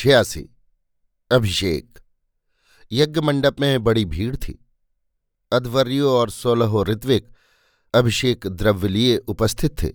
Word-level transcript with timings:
छियासी, 0.00 0.50
अभिषेक। 1.30 1.98
यज्ञ 2.92 3.20
मंडप 3.20 3.60
में 3.60 3.84
बड़ी 3.84 4.04
भीड़ 4.04 4.36
थी। 4.36 4.66
अध्वर्यो 5.52 6.10
और 6.10 6.30
सोलहो 6.30 6.84
ऋत्विक, 6.84 7.28
अभिषेक 7.94 8.46
द्रव्य 8.46 8.88
लिए 8.88 9.16
उपस्थित 9.16 9.82
थे। 9.82 9.88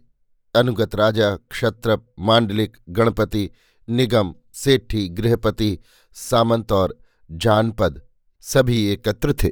अनुगत 0.55 0.95
राजा, 0.95 1.35
क्षत्रप, 1.35 2.13
मांडलिक, 2.19 2.77
गणपति, 2.89 3.49
निगम, 3.89 4.35
सेठी, 4.53 5.09
गृहपति, 5.09 5.79
सामंत 6.13 6.71
और 6.71 6.97
जानपद 7.31 8.01
सभी 8.41 8.85
एकत्र 8.85 9.33
थे। 9.33 9.49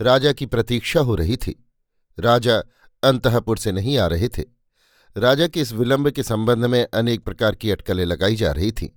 राजा 0.00 0.32
की 0.32 0.46
प्रतीक्षा 0.46 1.00
हो 1.00 1.14
रही 1.14 1.36
थी। 1.36 1.70
राजा 2.18 2.58
अंतपुर 3.02 3.58
से 3.58 3.72
नहीं 3.72 3.98
आ 3.98 4.06
रहे 4.06 4.28
थे। 4.28 4.44
राजा 5.16 5.46
के 5.46 5.60
इस 5.60 5.72
विलंब 5.72 6.10
के 6.10 6.22
संबंध 6.22 6.64
में 6.64 6.86
अनेक 6.94 7.24
प्रकार 7.24 7.54
की 7.54 7.70
अटकलें 7.70 8.04
लगाई 8.04 8.36
जा 8.36 8.52
रही 8.52 8.72
थीं। 8.72 8.88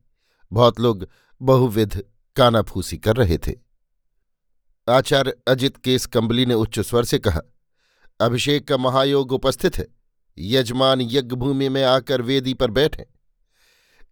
बहुत 0.51 0.79
लोग 0.79 1.07
बहुविध 1.41 2.03
कानाफूसी 2.35 2.97
कर 2.97 3.15
रहे 3.15 3.37
थे। 3.37 3.53
आचार्य 4.89 5.33
अजित 5.47 5.77
केस 5.77 6.05
कंबली 6.05 6.45
ने 6.45 6.53
उच्च 6.53 6.79
स्वर 6.79 7.03
से 7.03 7.19
कहा, 7.19 7.41
अभिषेक 8.19 8.67
का 8.67 8.77
महायोग 8.77 9.31
उपस्थित 9.31 9.77
है। 9.77 9.87
यजमान 10.37 11.01
यज्ञ 11.01 11.35
भूमि 11.35 11.69
में 11.69 11.83
आकर 11.83 12.21
वेदी 12.21 12.53
पर 12.53 12.71
बैठे। 12.71 13.05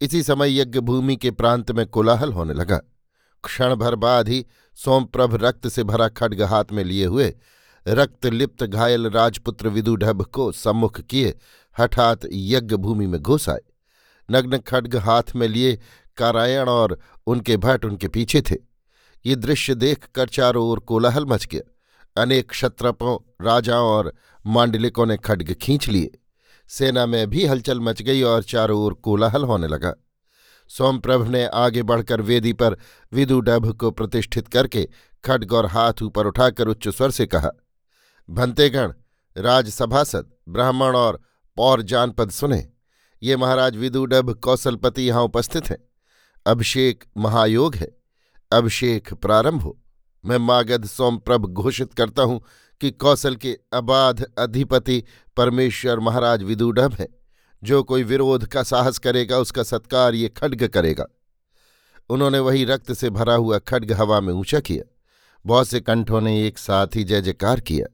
इसी 0.01 0.23
समय 0.23 0.59
यज्ञ 0.59 0.79
भूमि 0.79 1.15
के 1.15 1.31
प्रांत 1.31 1.71
में 1.71 1.85
कोलाहल 1.87 2.33
होने 2.33 2.53
लगा। 2.53 2.77
क्षण 3.43 3.75
भर 3.75 3.95
बाद 3.95 4.29
ही 4.29 4.45
सोमप्रभ 4.75 5.35
रक्त 5.35 5.67
से 5.67 5.83
भरा 5.83 6.07
खड्ग 6.09 6.41
हाथ 6.41 6.65
में 6.71 6.83
लिए 6.83 7.05
हुए 7.05 7.33
रक्त 7.87 8.25
लिप्त 8.25 8.63
घायल 8.63 9.07
राजपुत्र 9.07 9.69
विदुढभ 9.69 10.21
को 10.23 10.51
सम्मुख 10.51 11.01
किए 11.01 11.37
हठात 11.79 12.19
यज्ञ 12.31 12.75
भूमि 12.75 13.07
में 13.07 13.21
घुस 13.21 13.49
आए। 13.49 13.61
नग्न 14.31 14.57
खड्ग 14.57 14.95
हाथ 14.95 15.23
में 15.35 15.47
लिए 15.47 15.79
कारायण 16.17 16.69
और 16.69 16.97
उनके 17.27 17.57
भट्ट 17.57 17.85
उनके 17.85 18.07
पीछे 18.07 18.41
थे। 18.41 18.55
ये 19.25 19.35
दृश्य 19.35 19.75
देखकर 19.75 20.29
चारों 20.29 20.65
ओर 20.65 20.79
कोलाहल 20.79 21.25
मच 21.25 21.45
गया। 21.45 22.21
अनेक 22.21 22.49
क्षत्रपों, 22.49 23.17
राजाओं 23.41 23.89
और 23.89 24.13
मांडलिकों 24.45 25.05
ने 25.05 25.17
खड्ग 25.17 25.53
खींच 25.53 25.87
लिए। 25.87 26.11
सेना 26.69 27.05
में 27.05 27.29
भी 27.29 27.45
हलचल 27.45 27.79
मच 27.79 28.01
गई 28.01 28.21
और 28.21 28.43
चारों 28.43 28.79
ओर 28.81 28.93
कोलाहल 28.93 29.43
होने 29.43 29.67
लगा। 29.67 29.93
सोमप्रभ 30.69 31.27
ने 31.27 31.45
आगे 31.45 31.83
बढ़कर 31.83 32.21
वेदी 32.21 32.53
पर 32.53 32.77
विदुडभ 33.11 33.71
को 33.73 33.91
प्रतिष्ठित 33.91 34.47
करके 34.47 34.87
खड्ग 35.23 35.53
और 35.53 35.65
हाथ 35.65 36.01
ऊपर 36.03 36.27
उठाकर 36.27 36.67
उच्च 36.67 36.87
स्वर 36.87 37.11
से 37.11 37.25
कहा, 37.25 37.49
भंतेगण, 38.29 38.93
राजसभासद, 39.35 40.31
ब्राह्मण 40.49 40.95
और 40.95 41.21
पौर 41.57 41.81
जानपद 41.81 42.31
सुने। 42.31 42.67
ये 43.21 43.35
महाराज 43.37 43.75
विदुडभ 43.77 44.33
कौशलपति 44.35 45.03
यहाँ 45.03 45.23
उपस्थित 45.23 45.69
हैं। 45.69 45.77
अभिषेक 46.47 47.03
महायोग 47.17 47.75
है। 47.75 47.97
अभिषेक 48.51 49.13
प्रारंभ 49.13 49.61
हो। 49.61 49.81
मैं 50.25 50.37
मागध 50.37 50.85
सोमप्रभ 50.85 51.45
घोषित 51.45 51.93
करता 51.93 52.23
हूँ 52.23 52.43
कि 52.81 52.91
कौशल 52.91 53.35
के 53.35 53.59
अबाध 53.73 54.25
अधिपति 54.37 55.03
परमेश्वर 55.37 55.99
महाराज 55.99 56.43
विदुडभ 56.43 56.93
हैं। 56.93 57.07
जो 57.63 57.83
कोई 57.83 58.03
विरोध 58.03 58.45
का 58.45 58.63
साहस 58.63 58.97
करेगा, 58.97 59.37
उसका 59.37 59.63
सत्कार 59.63 60.15
ये 60.15 60.29
खड्ग 60.29 60.67
करेगा। 60.67 61.05
उन्होंने 62.09 62.39
वही 62.39 62.65
रक्त 62.65 62.93
से 62.93 63.09
भरा 63.09 63.33
हुआ 63.33 63.59
खड्ग 63.59 63.91
हवा 63.91 64.19
में 64.19 64.33
ऊँचा 64.33 64.59
किया। 64.59 64.95
बहुत 65.45 65.67
से 65.67 65.79
कंठों 65.79 66.21
ने 66.21 66.47
एक 66.47 66.57
साथ 66.57 66.87
ही 66.95 67.03
जय 67.03 67.21
जयकार 67.21 67.59
किया। 67.59 67.87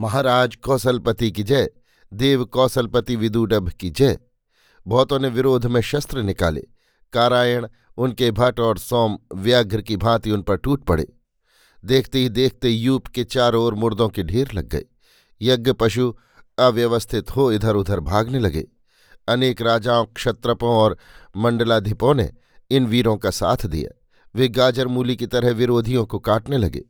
महाराज 0.00 0.56
कौशलपति 0.56 1.30
की 1.30 1.42
जय। 1.42 1.70
देव 2.12 2.44
कौशलपति 2.44 3.16
विदुडभ 3.16 3.68
की 3.68 3.90
जय। 3.90 4.18
बहुतों 4.86 5.18
ने 5.18 5.28
विरोध 5.28 5.66
में 5.66 5.80
शस्त्र 5.80 6.22
निकाले। 6.22 6.64
कारायण 7.12 7.68
उनके 7.96 8.30
भट्ट 8.30 8.60
और 8.60 8.78
सोम 8.78 9.18
व्याघ्र 9.34 9.82
की 9.82 9.96
भांति 9.96 10.30
उन 10.30 10.42
पर 10.42 10.56
टूट 10.56 10.84
पड़े। 10.84 11.06
देखते 11.84 12.18
ही 12.18 12.28
देखते 12.28 12.68
यूप 12.68 13.06
के 13.06 13.24
चारों 13.24 13.64
ओर 13.64 13.74
मुर्दों 13.74 14.08
के 14.08 14.22
ढेर 14.22 14.52
लग 14.54 14.68
गए। 14.68 14.84
यज्ञ 15.42 15.72
पशु 15.72 16.14
अव्यवस्थित 16.58 17.36
हो 17.36 17.52
इधर 17.52 17.74
उधर 17.74 18.00
भागने 18.00 18.38
लगे। 18.38 18.66
अनेक 19.28 19.62
राजाओं, 19.62 20.06
क्षत्रपों 20.06 20.70
और 20.70 20.98
मंडलाधिपों 21.36 22.14
ने 22.14 22.32
इन 22.70 22.86
वीरों 22.86 23.16
का 23.16 23.30
साथ 23.30 23.66
दिया। 23.66 23.90
वे 24.34 24.48
गाजर 24.48 24.86
मूली 24.86 25.16
की 25.16 25.26
तरह 25.26 25.50
विरोधियों 25.50 26.06
को 26.06 26.18
काटने 26.18 26.58
लगे। 26.58 26.82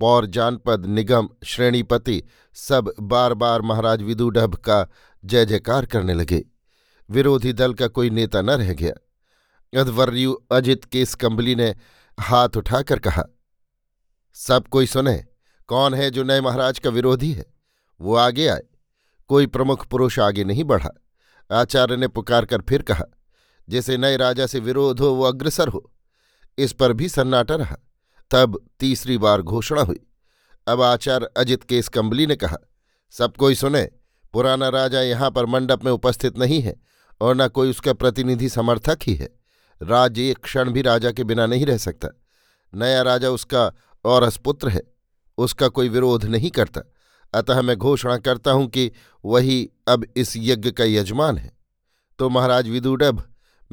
पौर, 0.00 0.26
जानपद, 0.26 0.86
निगम, 0.86 1.28
श्रेणीपति 1.44 2.22
सब 2.54 2.92
बार 3.00 3.34
बार 3.34 3.62
महाराज 3.62 4.02
विदुडभ 4.02 4.54
का 4.54 4.88
जय 5.24 5.46
जयकार 5.46 5.86
करने 5.86 6.14
लगे। 6.14 6.44
विरोधी 7.10 7.52
दल 7.52 7.74
का 7.74 7.86
कोई 7.88 8.10
नेता 8.10 8.42
न 8.42 8.50
रह 8.50 8.72
गया। 8.72 8.92
अध्वर्यु 9.72 10.32
अजित 10.52 10.84
केस 10.84 11.14
कंबली 11.14 11.54
ने 11.54 11.74
हाथ 12.20 12.56
उठाकर 12.56 12.98
कहा, 12.98 13.24
सब 14.34 14.68
कोई 14.68 14.86
सुने, 14.86 15.24
कौन 15.68 15.94
है 15.94 16.10
जो 16.10 16.22
नए 16.22 16.40
महाराज 16.40 16.78
का 16.78 16.90
विरोधी 16.90 17.32
है? 17.32 17.44
वो 18.00 18.14
आगे 18.14 18.46
आए। 18.48 18.62
कोई 19.28 19.46
प्रमुख 19.46 19.86
पुरुष 19.86 20.18
आगे 20.18 20.44
नहीं 20.44 20.64
बढ़ा। 20.64 20.90
आचार्य 21.50 21.96
ने 21.96 22.08
पुकार 22.08 22.44
कर 22.44 22.60
फिर 22.60 22.82
कहा, 22.82 23.04
जैसे 23.68 23.96
नए 23.96 24.16
राजा 24.16 24.46
से 24.46 24.60
विरोध 24.60 25.00
हो, 25.00 25.06
वो 25.06 25.24
अग्रसर 25.24 25.68
हो। 25.68 25.92
इस 26.58 26.72
पर 26.72 26.92
भी 26.92 27.08
सन्नाटा 27.08 27.54
रहा। 27.54 27.76
तब 28.30 28.60
तीसरी 28.80 29.18
बार 29.18 29.42
घोषणा 29.42 29.82
हुई। 29.82 30.00
अब 30.66 30.82
आचार्य 30.82 31.30
अजित 31.36 31.62
केस 31.64 31.88
कंबली 31.88 32.26
ने 32.26 32.36
कहा, 32.36 32.56
सब 33.10 33.36
कोई 33.36 33.54
सुने, 33.54 33.90
पुराना 34.32 34.68
राजा 34.68 35.00
यहाँ 35.00 35.30
पर 35.30 35.46
मंडप 35.46 35.84
में 35.84 35.92
उपस्थित 35.92 36.38
नहीं 36.38 36.60
है, 36.62 36.76
और 37.20 37.34
न 37.34 37.48
कोई 37.48 37.70
उसका 37.70 37.92
प्रतिनिधि 37.92 38.48
समर्थक 38.48 38.98
ही 39.02 39.14
है। 39.14 39.37
राज्य 39.82 40.30
एक 40.30 40.38
क्षण 40.38 40.70
भी 40.70 40.82
राजा 40.82 41.12
के 41.12 41.24
बिना 41.24 41.46
नहीं 41.46 41.66
रह 41.66 41.76
सकता। 41.76 42.08
नया 42.74 43.02
राजा 43.02 43.30
उसका 43.30 43.72
और 44.04 44.22
अस्पुत्र 44.22 44.68
है। 44.68 44.82
उसका 45.38 45.68
कोई 45.68 45.88
विरोध 45.88 46.24
नहीं 46.24 46.50
करता। 46.50 46.80
अतः 47.34 47.62
मैं 47.62 47.76
घोषणा 47.76 48.18
करता 48.18 48.50
हूँ 48.50 48.68
कि 48.68 48.92
वही 49.24 49.70
अब 49.88 50.06
इस 50.16 50.34
यज्ञ 50.36 50.70
का 50.70 50.84
यजमान 50.84 51.38
है। 51.38 51.56
तो 52.18 52.28
महाराज 52.28 52.68
विदुडभ 52.68 53.22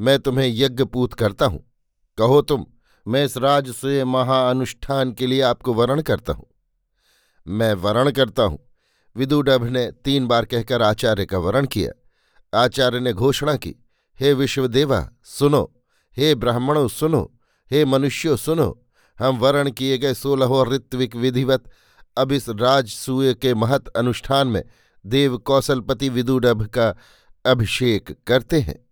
मैं 0.00 0.18
तुम्हें 0.18 0.48
यज्ञपूत 0.48 1.14
करता 1.14 1.46
हूँ। 1.46 1.72
कहो 2.18 2.42
तुम, 2.42 2.66
मैं 3.08 3.24
इस 3.24 3.36
राज 3.36 3.70
से 3.70 4.04
महाअनुष्ठान 4.04 5.12
के 5.12 5.26
लिए 5.26 5.40
आपको 5.40 5.74
वरण 5.74 6.00
करता 6.00 6.32
हूँ। 6.32 6.46
मैं 7.48 7.74
वरण 7.74 8.10
करता 8.10 8.42
हूँ। 8.42 8.58
विदुडभ 9.16 9.64
ने 9.64 9.90
तीन 9.90 10.26
बार 10.26 10.44
कहकर 10.44 10.82
आचार्य 10.82 11.26
का 11.26 11.38
वरण 11.38 11.66
किया। 11.66 11.90
आचार्य 12.64 13.00
ने 13.00 13.12
घोषणा 13.12 13.56
की, 13.56 13.74
हे 14.20 14.32
विश्वदेवा, 14.32 15.10
सुनो 15.24 15.72
हे 16.16 16.34
ब्राह्मणों, 16.34 16.88
सुनो, 16.88 17.38
हे 17.70 17.84
मनुष्यों, 17.84 18.36
सुनो। 18.36 18.86
हम 19.18 19.36
वर्ण 19.36 19.70
किए 19.70 19.98
गए 19.98 20.14
सोलह 20.14 20.70
ऋत्विक 20.74 21.16
विधिवत 21.16 21.64
अब 22.16 22.32
इस 22.32 22.48
राजसूय 22.48 23.34
के 23.34 23.54
महत 23.54 23.88
अनुष्ठान 23.88 24.48
में 24.48 24.64
देव 25.06 25.38
कौशलपति 25.38 26.08
विदुडभ 26.08 26.66
का 26.66 26.94
अभिषेक 27.46 28.16
करते 28.26 28.60
हैं। 28.60 28.86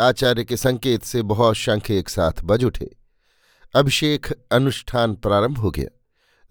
आचार्य 0.00 0.44
के 0.44 0.56
संकेत 0.56 1.02
से 1.02 1.22
बहुत 1.22 1.54
शंख 1.54 1.90
एक 1.90 2.08
साथ 2.08 2.32
बज 2.44 2.64
उठे। 2.64 2.96
अभिषेक 3.74 4.26
अनुष्ठान 4.52 5.14
प्रारंभ 5.14 5.58
हो 5.58 5.70
गया। 5.70 6.00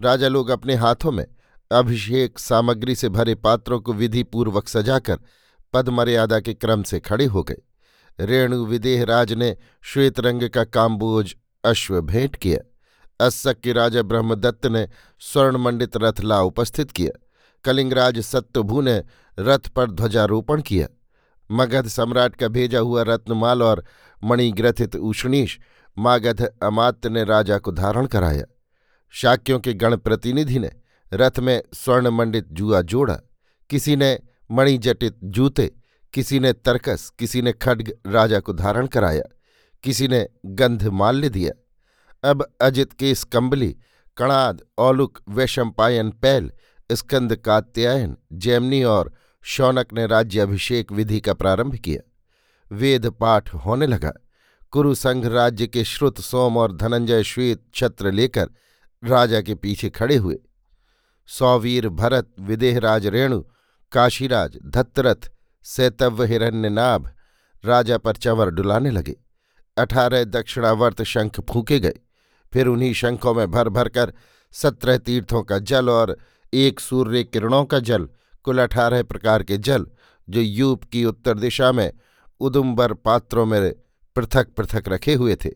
राजा 0.02 0.28
लोग 0.28 0.50
अपने 0.50 0.76
हाथों 0.76 1.12
में 1.12 1.26
अभिषेक 1.72 2.40
सामग्री 2.40 2.96
से 2.96 3.10
भरे 3.10 3.36
पात्रों 3.36 3.80
को 3.80 3.94
विधिपूर्वक 3.94 4.68
सजाकर 4.68 5.20
पदमर्यादा 5.74 6.40
के 6.40 6.54
क्रम 6.54 6.84
से 6.84 7.00
खड़े 7.00 7.26
हो 7.26 7.44
गए। 7.44 7.58
रेणु 8.20 8.66
विदेह 8.66 9.04
राज 9.04 9.34
ने 9.34 9.58
श्वेत 9.82 10.20
रंग 10.20 10.50
का 10.50 10.64
काम्बोज 10.64 11.36
अश्व 11.64 12.02
भेंट 12.02 12.36
किया। 12.36 12.60
अस्सक 13.26 13.60
के 13.60 13.74
राजा 13.74 14.02
ब्रह्मदत्त 14.02 14.66
ने 14.66 14.88
स्वर्णमंडित 15.20 15.98
रथ 15.98 16.22
ला 16.22 16.42
उपस्थित 16.42 16.92
किया। 16.92 17.20
कलिंगराज 17.66 18.20
सत्यभू 18.20 18.82
ने 18.82 19.04
रथ 19.40 19.68
पर 19.68 19.92
ध्वजारोपण 19.92 20.62
किया। 20.62 20.88
मगध 21.52 21.88
सम्राट 21.88 22.36
का 22.36 22.48
भेजा 22.48 22.80
हुआ 22.80 23.04
रत्नमाल 23.04 23.64
और 23.64 23.84
मणिग्रथित 24.24 24.96
उष्णीश 24.96 25.60
मागध 25.98 26.42
अमात्य 26.64 27.10
ने 27.10 27.24
राजा 27.24 27.58
को 27.58 27.72
धारण 27.72 28.06
कराया। 28.06 28.46
शाक्यों 29.10 29.60
के 29.60 29.74
गण 29.74 29.98
प्रतिनिधि 29.98 30.60
ने 30.60 30.72
रथ 31.14 31.40
में 31.40 31.62
स्वर्णमंडित 31.74 32.48
जुआ 32.52 32.82
जोड़ा। 32.82 33.20
किसी 33.70 33.96
ने 33.96 34.20
मणिजटित 34.52 35.18
जूते 35.24 35.72
किसी 36.16 36.40
ने 36.40 36.54
तरकस, 36.54 37.10
किसी 37.20 37.42
ने 37.42 37.52
खड्ग 37.52 37.94
राजा 38.08 38.40
को 38.40 38.54
धारण 38.54 38.88
कराया, 38.88 39.24
किसी 39.84 40.08
ने 40.08 40.28
गंध 40.46 40.88
माल्य 40.88 41.30
दिया। 41.30 42.30
अब 42.30 42.46
अजित 42.62 42.94
केस 42.94 43.24
कंबली, 43.24 43.76
कणाद, 44.18 44.62
औलुक 44.78 45.20
वैशंपायन 45.30 46.12
पैल, 46.12 46.52
स्कंद 46.92 47.36
कात्यायन, 47.36 48.18
जैमनी 48.34 48.84
और 48.84 49.14
शौनक 49.44 49.94
ने 49.94 50.08
राज्य 50.08 50.40
अभिषेक 50.40 50.92
विधि 50.92 51.20
का 51.20 51.34
प्रारंभ 51.34 51.76
किया। 51.76 52.02
वेद 52.76 53.10
पाठ 53.10 53.54
होने 53.56 53.88
लगा। 53.88 54.14
कुरुसंघ 54.72 55.26
राज्य 55.26 55.68
के 55.68 55.84
श्रुत, 55.84 56.22
सोम 56.22 56.58
और 56.58 56.76
धनंजय 56.78 57.24
श्वेत 57.24 57.64
छत्र 57.76 58.12
लेकर 58.12 58.50
राजा 59.04 59.42
के 59.42 59.56
पीछे 59.56 59.90
खड़े 59.90 60.16
हुए। 60.16 60.40
सौवीर, 61.28 61.90
भरत, 61.90 62.34
विदेहराज, 62.40 63.08
रेणु, 63.08 63.44
काशीराज, 63.92 64.58
धत्तरथ 64.66 65.32
सैतव्य 65.68 66.28
हिरण्यनाभ 66.28 67.12
राजा 67.66 67.98
पर 67.98 68.16
चंवर 68.16 68.50
डुलाने 68.50 68.92
लगे। 68.92 69.16
अठारह 69.78 70.24
दक्षिणावर्त 70.24 71.04
शंख 71.04 71.40
फूके 71.40 71.80
गए। 71.80 71.94
फिर 72.54 72.68
उन्हीं 72.68 72.94
शंखों 72.94 73.34
में 73.34 73.52
भर 73.52 73.70
भर 73.70 73.90
कर 73.90 74.14
सत्रह 74.52 74.98
तीर्थों 74.98 75.44
का 75.44 75.60
जल 75.60 75.90
और 75.90 76.18
एक 76.54 76.80
सूर्य 76.80 77.24
किरणों 77.24 77.66
का 77.66 77.80
जल, 77.80 78.10
कुल 78.44 78.60
अठारह 78.60 79.04
प्रकार 79.04 79.44
के 79.44 79.58
जल, 79.58 79.88
जो 80.30 80.42
यूप 80.42 80.84
की 80.84 81.06
उत्तर 81.06 81.38
दिशा 81.38 81.72
में 81.72 81.94
उदुम्बर 82.40 82.94
पात्रों 82.94 83.46
में 83.46 83.76
पृथक 84.16 84.48
पृथक 84.48 84.84
रखे 84.88 85.14
हुए 85.14 85.36
थे, 85.36 85.50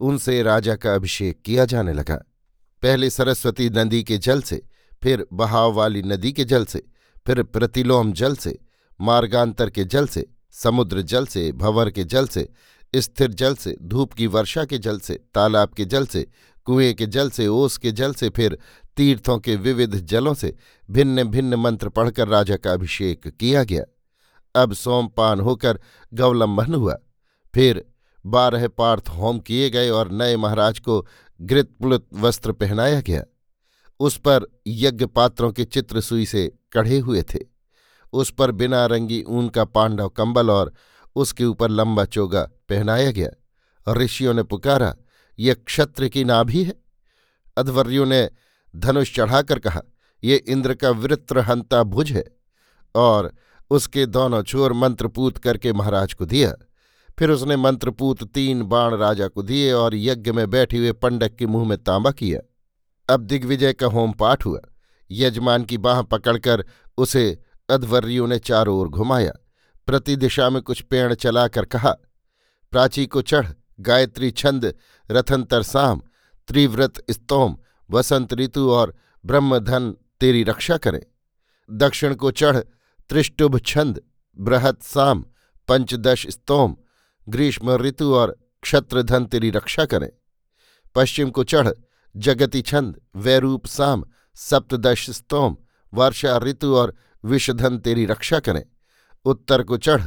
उनसे 0.00 0.42
राजा 0.42 0.76
का 0.76 0.94
अभिषेक 0.94 1.42
किया 1.42 1.64
जाने 1.64 1.92
लगा। 1.92 2.16
पहले 2.82 3.10
सरस्वती 3.10 3.70
नदी 3.70 4.04
के 4.04 4.18
जल 4.18 4.42
से, 4.42 4.62
फिर 5.02 5.26
बहाव 5.32 5.72
वाली 5.72 6.02
नदी 6.02 6.32
के 6.32 6.44
जल 6.44 6.64
से, 6.64 6.82
फिर 7.26 7.42
प्रतिलोम 7.42 8.12
जल 8.12 8.36
से 8.36 8.58
मार्गांतर 9.00 9.70
के 9.70 9.84
जल 9.84 10.06
से, 10.06 10.26
समुद्र 10.50 11.02
जल 11.02 11.26
से, 11.26 11.52
भंवर 11.52 11.90
के 11.90 12.04
जल 12.04 12.26
से, 12.26 12.48
स्थिर 12.96 13.32
जल 13.32 13.54
से, 13.54 13.76
धूप 13.82 14.12
की 14.12 14.26
वर्षा 14.26 14.64
के 14.64 14.78
जल 14.78 14.98
से, 14.98 15.14
तालाब 15.34 15.68
के 15.68 15.84
जल 15.84 16.06
से, 16.06 16.26
कुएँ 16.64 16.92
के 16.92 17.06
जल 17.06 17.30
से, 17.30 17.46
ओस 17.46 17.76
के 17.76 17.92
जल 17.92 18.14
से, 18.14 18.28
फिर 18.28 18.58
तीर्थों 18.96 19.38
के 19.38 19.56
विविध 19.56 19.96
जलों 19.96 20.34
से 20.34 20.56
भिन्न 20.90 21.24
भिन्न 21.24 21.54
मंत्र 21.54 21.88
पढ़कर 21.88 22.28
राजा 22.28 22.56
का 22.56 22.72
अभिषेक 22.72 23.28
किया 23.28 23.64
गया। 23.64 23.84
अब 24.54 24.72
सोमपान 24.72 25.40
होकर 25.40 25.80
गौलंबन 26.14 26.74
हुआ। 26.74 26.98
फिर 27.54 27.84
बारह 28.26 28.68
पार्थ 28.68 29.08
होम 29.08 29.38
किए 29.38 29.70
गए 29.70 29.90
और 29.90 30.12
नए 30.12 30.36
महाराज 30.36 30.78
को 30.78 31.06
घृतप्लुत 31.42 32.06
वस्त्र 32.14 32.52
पहनाया 32.52 33.00
गया। 33.00 33.24
उस 34.00 34.16
पर 34.16 34.46
यज्ञ 34.66 35.06
पात्रों 35.06 35.52
के 35.52 35.64
चित्र 35.64 36.00
सुई 36.00 36.26
से 36.26 36.52
कढ़े 36.72 36.98
हुए 36.98 37.22
थे। 37.22 37.59
उस 38.12 38.30
पर 38.30 38.50
बिना 38.50 38.86
रंगी 38.86 39.22
ऊन 39.22 39.48
का 39.48 39.64
पांडव 39.64 40.08
कंबल 40.08 40.50
और 40.50 40.72
उसके 41.16 41.44
ऊपर 41.44 41.70
लंबा 41.70 42.04
चोगा 42.04 42.42
पहनाया 42.68 43.10
गया। 43.10 43.30
ऋषियों 43.92 44.34
ने 44.34 44.42
पुकारा, 44.42 44.94
यह 45.38 45.54
क्षत्र 45.54 46.08
की 46.08 46.24
नाभि 46.24 46.64
है? 46.64 46.74
अध्वर्यों 47.56 48.06
ने 48.06 48.30
धनुष 48.76 49.14
चढ़ाकर 49.14 49.58
कहा, 49.58 49.82
ये 50.24 50.36
इंद्र 50.36 50.74
का 50.74 50.90
वृत्र 50.90 51.40
हंता 51.40 51.82
भुज 51.82 52.12
है। 52.12 52.24
और 52.94 53.32
उसके 53.70 54.06
दोनों 54.06 54.42
छोर 54.42 54.72
मंत्रपूत 54.72 55.38
करके 55.38 55.72
महाराज 55.72 56.14
को 56.14 56.26
दिया। 56.26 56.54
फिर 57.18 57.30
उसने 57.30 57.56
मंत्रपूत 57.56 58.24
तीन 58.24 58.62
बाण 58.62 58.94
राजा 58.94 59.28
को 59.28 59.42
दिए 59.42 59.72
और 59.72 59.94
यज्ञ 59.94 60.32
में 60.32 60.50
बैठे 60.50 60.78
हुए 60.78 60.92
पंडक 60.92 61.36
के 61.36 61.46
मुँह 61.46 61.68
में 61.68 61.78
तांबा 61.78 62.10
किया। 62.10 62.40
अब 63.14 63.20
दिग्विजय 63.20 63.72
का 63.72 63.86
होम 63.86 64.12
पाठ 64.12 64.46
हुआ। 64.46 64.60
यजमान 65.10 65.64
की 65.64 65.78
बाह 65.78 66.02
पकड़कर 66.02 66.64
उसे 66.98 67.42
अध्वर्यों 67.70 68.26
ने 68.26 68.38
चारों 68.38 68.78
ओर 68.78 68.88
घुमाया। 68.88 69.32
प्रति 69.86 70.16
दिशा 70.16 70.50
में 70.50 70.62
कुछ 70.62 70.82
पेड़ 70.82 71.14
चलाकर 71.14 71.64
कहा, 71.64 71.90
प्राची 72.70 73.06
को 73.06 73.22
चढ़, 73.22 73.46
गायत्री 73.80 74.30
छंद, 74.30 74.74
रथंतर 75.10 75.62
साम, 75.62 76.02
त्रिव्रत 76.48 77.04
स्तोम, 77.10 77.56
वसंत 77.90 78.34
ऋतु 78.34 78.70
और 78.70 78.94
ब्रह्मधन 79.26 79.94
तेरी 80.20 80.42
रक्षा 80.42 80.76
करें। 80.76 81.00
दक्षिण 81.70 82.14
को 82.14 82.30
चढ़, 82.30 82.56
त्रिष्टुभ 83.08 83.58
छंद, 83.58 84.02
बृहत 84.38 84.82
साम, 84.82 85.24
पंचदश 85.68 86.26
स्तोम, 86.30 86.76
ग्रीष्म 87.28 87.76
ऋतु 87.76 88.14
और 88.14 88.36
क्षत्रधन 88.62 89.24
तेरी 89.24 89.50
रक्षा 89.50 89.84
करें। 89.84 90.10
पश्चिम 90.94 91.30
को 91.30 91.44
चढ़, 91.44 91.68
जगति 92.16 92.62
छंद, 92.62 93.00
वैरूप 93.16 93.66
साम, 93.66 94.04
सप्तदश 94.34 95.10
स्तोम, 95.10 95.56
वर्षा 95.94 96.38
ऋतु 96.38 96.76
और 96.76 96.94
विषधन 97.24 97.78
तेरी 97.78 98.06
रक्षा 98.06 98.38
करें। 98.38 98.64
उत्तर 99.24 99.62
को 99.62 99.76
चढ़, 99.76 100.02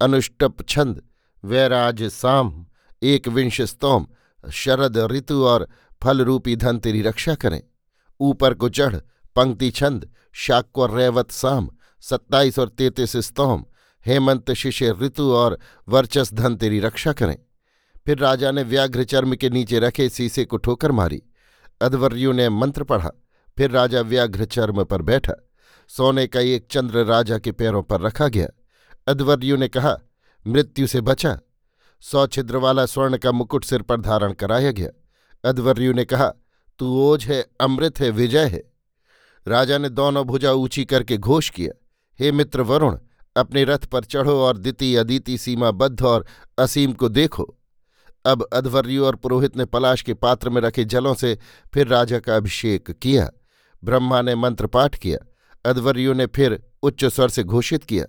अनुष्टप 0.00 0.56
छंद, 0.68 1.02
वैराज 1.44 2.02
साम, 2.02 2.66
एक 3.02 3.28
विंश 3.28 3.60
स्तोम, 3.60 4.06
शरद 4.52 4.98
ऋतु 4.98 5.44
और 5.44 5.68
फलरूपी 6.02 6.56
धन 6.56 6.78
तेरी 6.78 7.02
रक्षा 7.02 7.34
करें। 7.34 7.62
ऊपर 8.20 8.54
को 8.54 8.68
चढ़, 8.68 8.96
पंक्ति 9.36 9.70
छंद, 9.70 10.10
शाक्व 10.32 10.96
रैवत 10.96 11.30
साम, 11.30 11.70
सत्ताईस 12.00 12.58
और 12.58 12.68
तैतीस 12.68 13.16
स्तोम, 13.16 13.64
हेमंत 14.06 14.52
शिशे 14.52 14.90
ऋतु 14.90 15.32
और 15.32 15.58
वर्चस 15.88 16.34
धन 16.34 16.56
तेरी 16.56 16.80
रक्षा 16.80 17.12
करें। 17.12 17.38
फिर 18.06 18.18
राजा 18.18 18.50
ने 18.50 18.62
व्याघ्र 18.62 19.04
चर्म 19.04 19.34
के 19.34 19.50
नीचे 19.50 19.78
रखे 19.78 20.08
शीशे 20.08 20.44
को 20.44 20.56
ठोकर 20.56 20.92
मारी। 20.92 21.22
अध्वर्यु 21.80 22.32
ने 22.32 22.48
मंत्र 22.48 22.84
पढ़ा। 22.84 23.10
फिर 23.56 23.70
राजा 23.70 24.00
व्याघ्र 24.00 24.44
चर्म 24.44 24.84
पर 24.84 25.02
बैठा। 25.02 25.43
सोने 25.88 26.26
का 26.26 26.40
एक 26.40 26.66
चंद्र 26.70 27.04
राजा 27.04 27.38
के 27.38 27.52
पैरों 27.52 27.82
पर 27.82 28.00
रखा 28.00 28.28
गया। 28.28 28.48
अध्वर्यु 29.06 29.56
ने 29.56 29.68
कहा, 29.68 29.98
मृत्यु 30.46 30.86
से 30.86 31.00
बचा। 31.00 31.38
सौ 32.00 32.26
छिद्र 32.26 32.56
वाला 32.56 32.86
स्वर्ण 32.86 33.16
का 33.16 33.32
मुकुट 33.32 33.64
सिर 33.64 33.82
पर 33.82 34.00
धारण 34.00 34.32
कराया 34.32 34.72
गया। 34.72 34.88
अध्वर्यु 35.48 35.92
ने 35.92 36.04
कहा, 36.04 36.32
तू 36.78 37.00
ओझ 37.00 37.26
है, 37.26 37.46
अमृत 37.60 38.00
है, 38.00 38.10
विजय 38.10 38.46
है। 38.46 38.62
राजा 39.48 39.78
ने 39.78 39.88
दोनों 39.88 40.24
भुजा 40.24 40.52
ऊँची 40.52 40.84
करके 40.84 41.18
घोष 41.18 41.50
किया। 41.50 41.80
हे 42.20 42.32
मित्र 42.32 42.60
वरुण, 42.60 42.98
अपने 43.36 43.64
रथ 43.64 43.78
पर 43.78 44.04
चढ़ो 44.04 44.40
और 44.42 44.58
दिति 44.58 44.96
अदिति 44.96 45.38
सीमाबद्ध 45.38 46.02
और 46.02 46.26
असीम 46.58 46.92
को 46.92 47.08
देखो। 47.08 47.56
अब 48.24 48.42
अधवर्यु 48.52 49.04
और 49.06 49.16
पुरोहित 49.16 49.56
ने 49.56 49.64
पलाश 49.64 50.02
के 50.02 50.14
पात्र 50.14 50.50
में 50.50 50.60
रखे 50.60 50.84
जलों 50.84 51.14
से 51.14 51.38
फिर 51.74 51.86
राजा 51.86 52.18
का 52.18 52.36
अभिषेक 52.36 52.90
किया। 52.90 53.30
ब्रह्मा 53.84 54.22
ने 54.22 54.34
मंत्र 54.34 54.66
पाठ 54.66 54.98
किया। 54.98 55.33
अध्वर्यु 55.66 56.14
ने 56.14 56.26
फिर 56.26 56.62
उच्च 56.82 57.04
स्वर 57.04 57.28
से 57.28 57.44
घोषित 57.44 57.84
किया, 57.84 58.04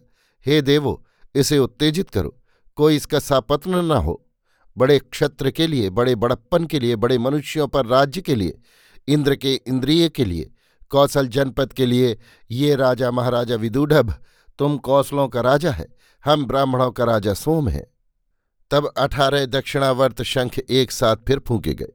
हे 0.45 0.61
देवो, 0.61 1.05
इसे 1.35 1.57
उत्तेजित 1.59 2.09
करो, 2.09 2.41
कोई 2.75 2.95
इसका 2.95 3.19
सापत्न 3.19 3.75
न 3.75 3.91
हो। 3.91 4.21
बड़े 4.77 4.99
क्षत्र 4.99 5.51
के 5.51 5.67
लिए, 5.67 5.89
बड़े 5.89 6.15
बड़प्पन 6.15 6.65
के 6.65 6.79
लिए, 6.79 6.95
बड़े 6.95 7.17
मनुष्यों 7.17 7.67
पर 7.67 7.85
राज्य 7.85 8.21
के 8.21 8.35
लिए, 8.35 8.59
इंद्र 9.07 9.35
के 9.35 9.53
इंद्रिय 9.53 10.09
के 10.09 10.25
लिए, 10.25 10.51
कौशल 10.89 11.27
जनपद 11.27 11.73
के 11.73 11.85
लिए, 11.85 12.17
ये 12.51 12.75
राजा 12.75 13.11
महाराजा 13.11 13.55
विदुढ़भ, 13.55 14.15
तुम 14.59 14.77
कौशलों 14.77 15.27
का 15.27 15.41
राजा 15.41 15.71
है, 15.71 15.87
हम 16.25 16.45
ब्राह्मणों 16.45 16.91
का 16.91 17.03
राजा 17.03 17.33
सोम 17.33 17.69
हैं। 17.69 17.85
तब 18.71 18.93
अठारह 18.97 19.45
दक्षिणावर्त 19.45 20.21
शंख 20.21 20.59
एक 20.59 20.91
साथ 20.91 21.15
फिर 21.15 21.39
फूके 21.39 21.73
गए। 21.73 21.91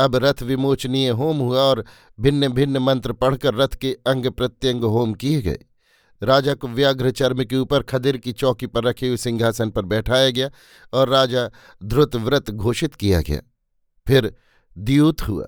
अब 0.00 0.16
रथ 0.16 0.42
विमोचनीय 0.42 1.08
होम 1.10 1.38
हुआ 1.38 1.60
और 1.60 1.84
भिन्न 2.20 2.48
भिन्न 2.48 2.78
मंत्र 2.78 3.12
पढ़कर 3.12 3.54
रथ 3.54 3.74
के 3.74 3.92
अंग 4.06 4.26
प्रत्यंग 4.26 4.84
होम 4.84 5.14
किए 5.14 5.42
गए। 5.42 5.58
राजा 6.22 6.54
को 6.54 6.68
व्याघ्र 6.68 7.10
चर्म 7.10 7.44
के 7.44 7.56
ऊपर 7.56 7.82
खदिर 7.82 8.16
की 8.16 8.32
चौकी 8.32 8.66
पर 8.66 8.84
रखे 8.84 9.08
हुए 9.08 9.16
सिंहासन 9.16 9.70
पर 9.70 9.84
बैठाया 9.84 10.30
गया 10.30 10.50
और 10.92 11.08
राजा 11.08 11.50
ध्रुत 11.84 12.16
व्रत 12.16 12.50
घोषित 12.50 12.94
किया 12.94 13.20
गया। 13.20 13.40
फिर 14.06 14.34
द्यूत 14.78 15.22
हुआ, 15.22 15.46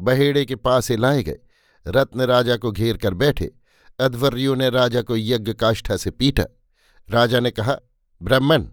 बहेड़े 0.00 0.44
के 0.44 0.56
पास 0.56 0.90
लाए 0.90 1.22
गए। 1.22 1.38
रत्न 1.86 2.20
राजा 2.20 2.56
को 2.56 2.72
घेर 2.72 2.96
कर 2.96 3.14
बैठे, 3.14 3.50
अध्वर्यु 3.98 4.54
ने 4.54 4.70
राजा 4.70 5.02
को 5.02 5.16
यज्ञ 5.16 5.52
काष्ठा 5.52 5.96
से 5.96 6.10
पीटा। 6.10 6.44
राजा 7.10 7.40
ने 7.40 7.50
कहा 7.50 7.78
ब्राह्मण 8.22 8.64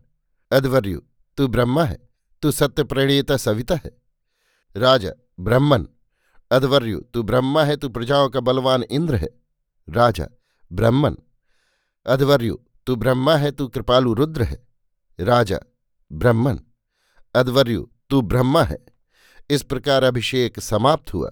अध्वर्यु, 0.51 1.01
तू 1.38 1.48
ब्रह्मा 1.48 1.84
है, 1.84 1.98
तू 2.41 2.51
सत्य 2.51 2.84
प्रणीयता 2.84 3.38
सविता 3.38 3.75
है। 3.75 3.91
राजा 4.75 5.12
ब्रह्मन। 5.41 5.88
अध्वर्यु, 6.51 7.01
तू 7.13 7.24
ब्रह्मा 7.24 7.63
है, 7.63 7.77
तू 7.77 7.89
प्रजाओं 7.89 8.29
का 8.29 8.39
बलवान 8.39 8.83
इंद्र 8.83 9.15
है। 9.15 9.29
राजा, 9.89 10.27
ब्रह्मन। 10.74 11.17
अध्वर्यु, 12.05 12.57
तू 12.86 12.95
ब्रह्मा 12.95 13.36
है, 13.36 13.51
तू 13.51 13.67
कृपालु 13.67 14.13
रुद्र 14.13 14.43
है। 14.43 14.67
राजा, 15.19 15.60
ब्रह्मन। 16.13 16.60
अध्वर्यु, 17.36 17.88
तू 18.10 18.21
ब्रह्मा 18.21 18.63
है। 18.63 18.86
इस 19.50 19.63
प्रकार 19.63 20.03
अभिषेक 20.03 20.60
समाप्त 20.60 21.13
हुआ। 21.13 21.31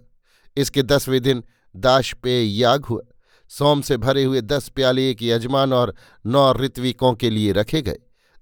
इसके 0.57 0.83
दसवें 0.83 1.21
दिन 1.21 1.43
दाशपेय 1.75 2.59
याग 2.61 2.85
हुआ। 2.85 3.01
सोम 3.49 3.81
से 3.81 3.97
भरे 3.97 4.23
हुए 4.23 4.41
दस 4.41 4.69
प्याले 4.69 5.09
एक 5.09 5.23
यजमान 5.23 5.73
और 5.73 5.95
नौ 6.25 6.53
ऋत्विकों 6.53 7.13
के 7.13 7.29
लिए 7.29 7.51
रखे 7.51 7.81
गए। 7.81 7.97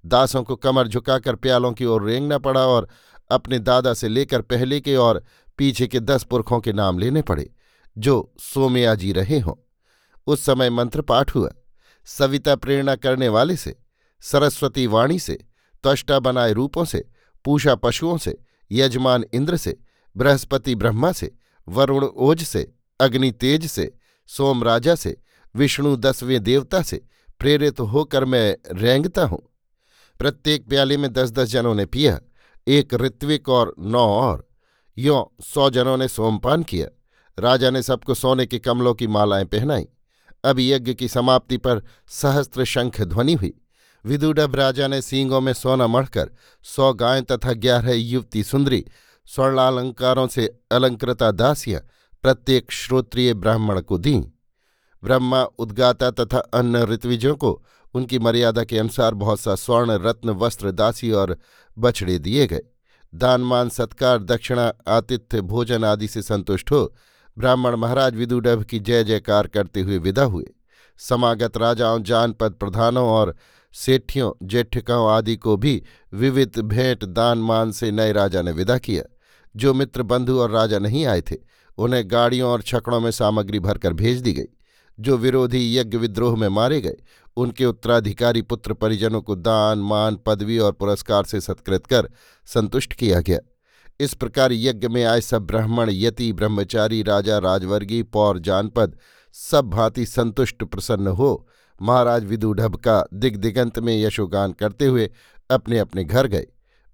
दासों 0.06 0.44
को 0.44 0.56
कमर 0.56 0.88
झुकाकर 0.88 1.36
प्यालों 1.36 1.72
की 1.72 1.86
ओर 1.86 2.04
रेंगना 2.04 2.38
पड़ा 2.38 2.68
और 2.68 2.88
अपने 3.32 3.60
दादा 3.60 3.94
से 3.94 4.08
लेकर 4.08 4.42
पहले 4.42 4.82
के 4.82 4.96
और 4.96 5.24
पीछे 5.58 5.88
के 5.88 6.00
दस 6.00 6.24
पुरखों 6.24 6.60
के 6.60 6.74
नाम 6.74 7.00
लेने 7.00 7.22
पड़े, 7.22 7.54
जो 7.98 8.34
सोमयाजी 8.40 9.12
रहे 9.12 9.40
हों। 9.40 9.54
उस 10.28 10.46
समय 10.46 10.70
मंत्र 10.70 11.02
पाठ 11.02 11.36
हुआ। 11.36 11.50
सविता 12.06 12.56
प्रेरणा 12.56 12.96
करने 12.96 13.30
वाले 13.30 13.56
से, 13.56 13.80
सरस्वती 14.22 14.88
वाणी 14.88 15.20
से, 15.20 15.34
त्वष्टा 15.84 16.20
बनाए 16.20 16.54
रूपों 16.54 16.86
से, 16.86 17.10
पूषा 17.46 17.76
पशुओं 17.76 18.18
से, 18.18 18.38
यजमान 18.72 19.26
इंद्र 19.34 19.58
से, 19.58 19.78
बृहस्पति 20.18 20.76
ब्रह्मा 20.76 21.12
से, 21.12 21.36
वरुण 21.70 22.06
ओज 22.06 22.44
से, 22.44 22.74
अग्नि 23.00 23.32
तेज 23.32 23.66
से, 23.66 23.98
सोम 24.28 24.64
राजा 24.64 24.96
से, 24.96 25.18
विष्णु 25.56 25.96
दसवें 25.96 26.44
देवता 26.44 26.82
से 26.82 27.06
प्रेरित 27.40 27.80
होकर 27.80 28.26
मैं 28.26 28.58
रेंगता 28.72 29.26
हूँ। 29.26 29.50
प्रत्येक 30.20 30.70
प्याले 30.70 30.98
में 30.98 31.14
दस 31.14 31.32
दस 31.32 31.48
जनों 31.48 31.76
ने 31.76 31.86
पिया। 31.86 32.20
एक 32.68 32.94
ऋत्विक 32.94 33.50
और 33.50 33.76
नौ 33.80 34.08
और 34.08 34.47
यों 34.98 35.44
सौ 35.44 35.70
जनों 35.70 35.98
ने 35.98 36.08
सोमपान 36.08 36.64
किया। 36.64 36.88
राजा 37.40 37.70
ने 37.70 37.84
सबको 37.84 38.14
सोने 38.14 38.46
के 38.46 38.60
कमलों 38.60 38.94
की 38.94 39.08
मालाएँ 39.08 39.46
पहनाई। 39.46 39.88
अब 40.44 40.60
यज्ञ 40.60 40.94
की 40.94 41.08
समाप्ति 41.08 41.58
पर 41.58 41.82
सहस्त्र 42.08 42.66
शंख 42.66 43.02
ध्वनि 43.02 43.34
हुई। 43.34 43.54
विदुडभ 44.06 44.56
राजा 44.56 44.88
ने 44.88 45.02
सींगों 45.02 45.42
में 45.42 45.54
सोना 45.54 45.88
मढ़कर 45.88 46.30
सौ 46.64 46.94
गायें 46.94 47.24
तथा 47.24 47.54
ग्यारह 47.54 47.92
युवती 47.92 48.44
सुंदरी, 48.44 48.86
स्वर्णालंकारों 49.26 50.28
से 50.28 50.60
अलंकृता 50.72 51.32
दासियाँ 51.32 51.82
प्रत्येक 52.24 52.72
श्रोत्रिय 52.72 53.34
ब्राह्मण 53.34 53.82
को 53.82 53.98
दीं। 53.98 54.24
ब्रह्मा, 55.04 55.44
उद्गाता 55.44 56.12
तथा 56.12 56.38
अन्य 56.38 56.84
ऋत्विजों 56.84 57.36
को 57.36 57.64
उनकी 57.94 58.20
मर्यादा 58.20 58.64
के 58.64 58.80
अनुसार 58.80 59.14
बहुत 59.14 59.40
सा 59.40 59.56
स्वर्ण, 59.56 59.92
रत्न, 59.92 60.30
वस्त्र, 60.30 60.72
दासी 60.72 61.12
और 61.12 61.38
बछड़े 61.80 62.20
दिए 62.20 62.48
गए। 62.48 62.62
दानमान, 63.18 63.70
सत्कार, 63.70 64.24
दक्षिणा, 64.24 64.74
आतिथ्य, 64.88 65.42
भोजन 65.42 65.84
आदि 65.84 66.08
से 66.08 66.22
संतुष्ट 66.22 66.72
हो, 66.72 66.96
ब्राह्मण 67.38 67.76
महाराज 67.76 68.16
विदुडभ 68.16 68.64
की 68.64 68.80
जय 68.80 69.04
जयकार 69.04 69.48
करते 69.48 69.82
हुए 69.82 69.98
विदा 69.98 70.24
हुए। 70.24 70.46
समागत 70.98 71.58
राजाओं, 71.58 72.04
जानपद 72.04 72.52
प्रधानों 72.52 73.08
और 73.08 73.36
सेठियों, 73.74 74.48
जेठिकाओं 74.48 75.12
आदि 75.12 75.36
को 75.36 75.58
भी 75.58 75.84
विविध 76.14 76.60
भेंट 76.60 77.06
दान 77.06 77.38
मान 77.38 77.72
से 77.72 77.92
नए 77.92 78.12
राजा 78.12 78.42
ने 78.42 78.52
विदा 78.52 78.78
किया। 78.78 79.04
जो 79.56 79.74
मित्र 79.74 80.04
बंधु 80.04 80.40
और 80.40 80.52
राजा 80.52 80.80
नहीं 80.80 81.06
आए 81.06 81.22
थे, 81.22 81.36
उन्हें 81.78 82.04
गाड़ियों 82.06 82.52
और 82.52 82.62
छकड़ों 82.62 83.00
में 83.00 83.12
सामग्री 83.12 83.60
भरकर 83.60 83.94
भेज 83.94 84.22
दी 84.22 84.34
गई। 84.34 84.57
जो 85.00 85.18
विरोधी 85.18 85.78
यज्ञ 85.78 85.98
विद्रोह 85.98 86.38
में 86.38 86.48
मारे 86.48 86.82
गए, 86.82 86.96
उनके 87.38 87.66
उत्तराधिकारी 87.66 88.42
पुत्र 88.42 88.74
परिजनों 88.74 89.22
को 89.22 89.36
दान, 89.36 89.80
मान, 89.80 90.18
पदवी 90.26 90.58
और 90.58 90.72
पुरस्कार 90.72 91.24
से 91.24 91.42
सत्कृत 91.42 91.86
कर 91.86 92.10
संतुष्ट 92.46 92.94
किया 92.94 93.20
गया। 93.20 93.40
इस 94.00 94.14
प्रकार 94.14 94.54
यज्ञ 94.54 94.88
में 94.88 95.04
आए 95.04 95.22
सब 95.22 95.46
ब्राह्मण, 95.46 95.90
यति, 95.90 96.34
ब्रह्मचारी, 96.34 97.04
राजा 97.04 97.38
राजवर्गी 97.38 98.04
पौर, 98.04 98.40
जानपद, 98.40 98.98
सब 99.34 99.70
भांति 99.70 100.06
संतुष्ट 100.06 100.64
प्रसन्न 100.64 101.08
हो 101.08 101.48
महाराज 101.82 102.26
विदुढब 102.26 102.76
का 102.76 103.06
दिग्दिगंत 103.14 103.80
में 103.80 104.02
यशोगान 104.04 104.52
करते 104.52 104.86
हुए 104.86 105.12
अपने 105.50 105.80
अपने 105.80 106.04
घर 106.04 106.28
गए। 106.28 106.48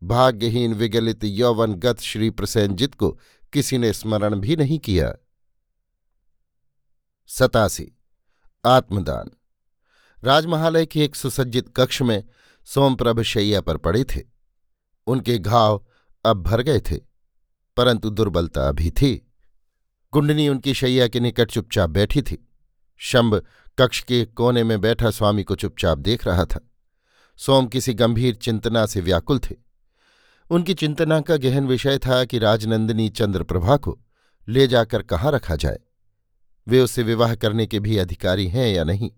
भाग्यहीन 0.04 0.74
विगलित 0.74 1.24
यौवनगत 1.24 2.00
श्री 2.00 2.30
प्रसेनजित 2.30 2.96
को 2.96 3.20
किसी 3.54 3.78
ने 3.78 3.94
स्मरण 3.94 4.36
भी 4.36 4.56
नहीं 4.56 4.80
किया। 4.80 5.16
सतासी। 7.30 7.88
आत्मदान। 8.66 9.30
राजमहालय 10.24 10.86
के 10.86 11.04
एक 11.04 11.16
सुसज्जित 11.16 11.74
कक्ष 11.76 12.02
में 12.02 12.24
सोमप्रभ 12.68 13.22
शैया 13.22 13.62
पर 13.62 13.78
पड़े 13.78 14.04
थे। 14.04 14.22
उनके 15.08 15.38
घाव 15.38 15.86
अब 16.26 16.44
भर 16.44 16.62
गए 16.62 16.80
थे, 16.80 16.98
परंतु 17.78 18.10
दुर्बलता 18.10 18.68
अभी 18.68 18.92
थी। 18.92 19.16
कुंडनी 20.14 20.50
उनकी 20.50 20.74
शैया 20.74 21.08
के 21.08 21.20
निकट 21.20 21.52
चुपचाप 21.52 21.90
बैठी 21.90 22.22
थी। 22.22 22.48
शंभ 22.98 23.44
कक्ष 23.78 24.04
के 24.04 24.26
कोने 24.26 24.64
में 24.64 24.82
बैठा 24.82 25.10
स्वामी 25.10 25.44
को 25.44 25.56
चुपचाप 25.56 25.98
देख 25.98 26.26
रहा 26.26 26.46
था। 26.46 26.60
सोम 27.38 27.68
किसी 27.68 27.94
गंभीर 27.94 28.36
चिंतना 28.36 28.86
से 28.86 29.02
व्याकुल 29.02 29.40
थे। 29.40 29.56
उनकी 30.52 30.74
चिंतना 30.74 31.22
का 31.22 31.38
गहन 31.38 31.68
विषय 31.68 31.98
था 31.98 32.26
कि 32.26 32.40
राजनंदिनी 32.40 33.10
चंद्रप्रभा 33.10 33.78
को 33.78 34.00
ले 34.48 34.68
जाकर 34.68 35.02
कहाँ 35.02 35.32
रखा 35.32 35.56
जाए। 35.56 35.80
वे 36.68 36.80
उसे 36.80 37.04
विवाह 37.04 37.36
करने 37.36 37.66
के 37.66 37.80
भी 37.80 37.98
अधिकारी 37.98 38.48
हैं 38.48 38.74
या 38.74 38.84
नहीं? 38.84 39.12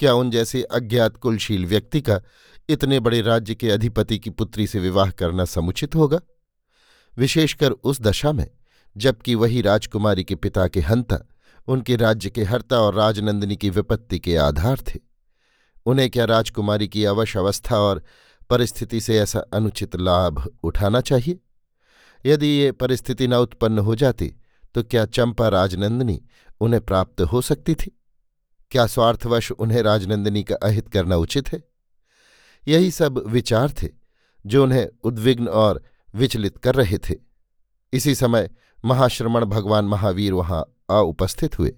क्या 0.00 0.14
उन 0.14 0.30
जैसे 0.30 0.62
अज्ञात 0.62 1.16
कुलशील 1.16 1.66
व्यक्ति 1.66 2.00
का 2.00 2.20
इतने 2.68 3.00
बड़े 3.00 3.20
राज्य 3.20 3.54
के 3.54 3.70
अधिपति 3.70 4.18
की 4.18 4.30
पुत्री 4.30 4.66
से 4.66 4.80
विवाह 4.80 5.10
करना 5.10 5.44
समुचित 5.44 5.94
होगा? 5.94 6.20
विशेषकर 7.18 7.70
उस 7.70 8.00
दशा 8.00 8.32
में, 8.32 8.50
जबकि 8.96 9.34
वही 9.34 9.60
राजकुमारी 9.60 10.24
के 10.24 10.34
पिता 10.34 10.68
के 10.68 10.80
हंता, 10.80 11.18
उनके 11.66 11.96
राज्य 11.96 12.30
के 12.30 12.42
हर्ता 12.42 12.80
और 12.80 12.94
राजनंदिनी 12.94 13.56
की 13.56 13.70
विपत्ति 13.70 14.18
के 14.18 14.36
आधार 14.36 14.78
थे। 14.78 15.00
उन्हें 15.86 16.10
क्या 16.10 16.24
राजकुमारी 16.24 16.88
की 16.88 17.04
अवश 17.04 17.36
अवस्था 17.36 17.78
और 17.78 18.02
परिस्थिति 18.50 19.00
से 19.00 19.18
ऐसा 19.18 19.40
अनुचित 19.52 19.96
लाभ 19.96 20.58
उठाना 20.62 21.00
चाहिए? 21.00 21.40
यदि 22.26 22.46
ये 22.46 22.72
परिस्थिति 22.72 23.28
न 23.28 23.34
उत्पन्न 23.34 23.78
हो 23.78 23.94
जाती 23.94 24.34
तो 24.74 24.82
क्या 24.82 25.06
चंपा 25.06 25.48
राजनंदिनी 25.48 26.22
उन्हें 26.60 26.84
प्राप्त 26.84 27.20
हो 27.20 27.40
सकती 27.40 27.74
थी? 27.74 28.00
क्या 28.70 28.86
स्वार्थवश 28.86 29.50
उन्हें 29.50 29.82
राजनंदिनी 29.82 30.42
का 30.42 30.54
अहित 30.54 30.88
करना 30.88 31.16
उचित 31.16 31.52
है? 31.52 31.64
यही 32.68 32.90
सब 32.90 33.18
विचार 33.26 33.70
थे, 33.70 33.88
जो 34.46 34.62
उन्हें 34.62 34.88
उद्विग्न 35.04 35.48
और 35.48 35.82
विचलित 36.14 36.58
कर 36.58 36.74
रहे 36.74 36.98
थे। 36.98 37.14
इसी 37.92 38.14
समय 38.14 38.50
महाश्रमण 38.84 39.44
भगवान 39.44 39.84
महावीर 39.84 40.32
वहाँ 40.32 40.76
आ 40.90 40.98
उपस्थित 40.98 41.58
हुए। 41.58 41.76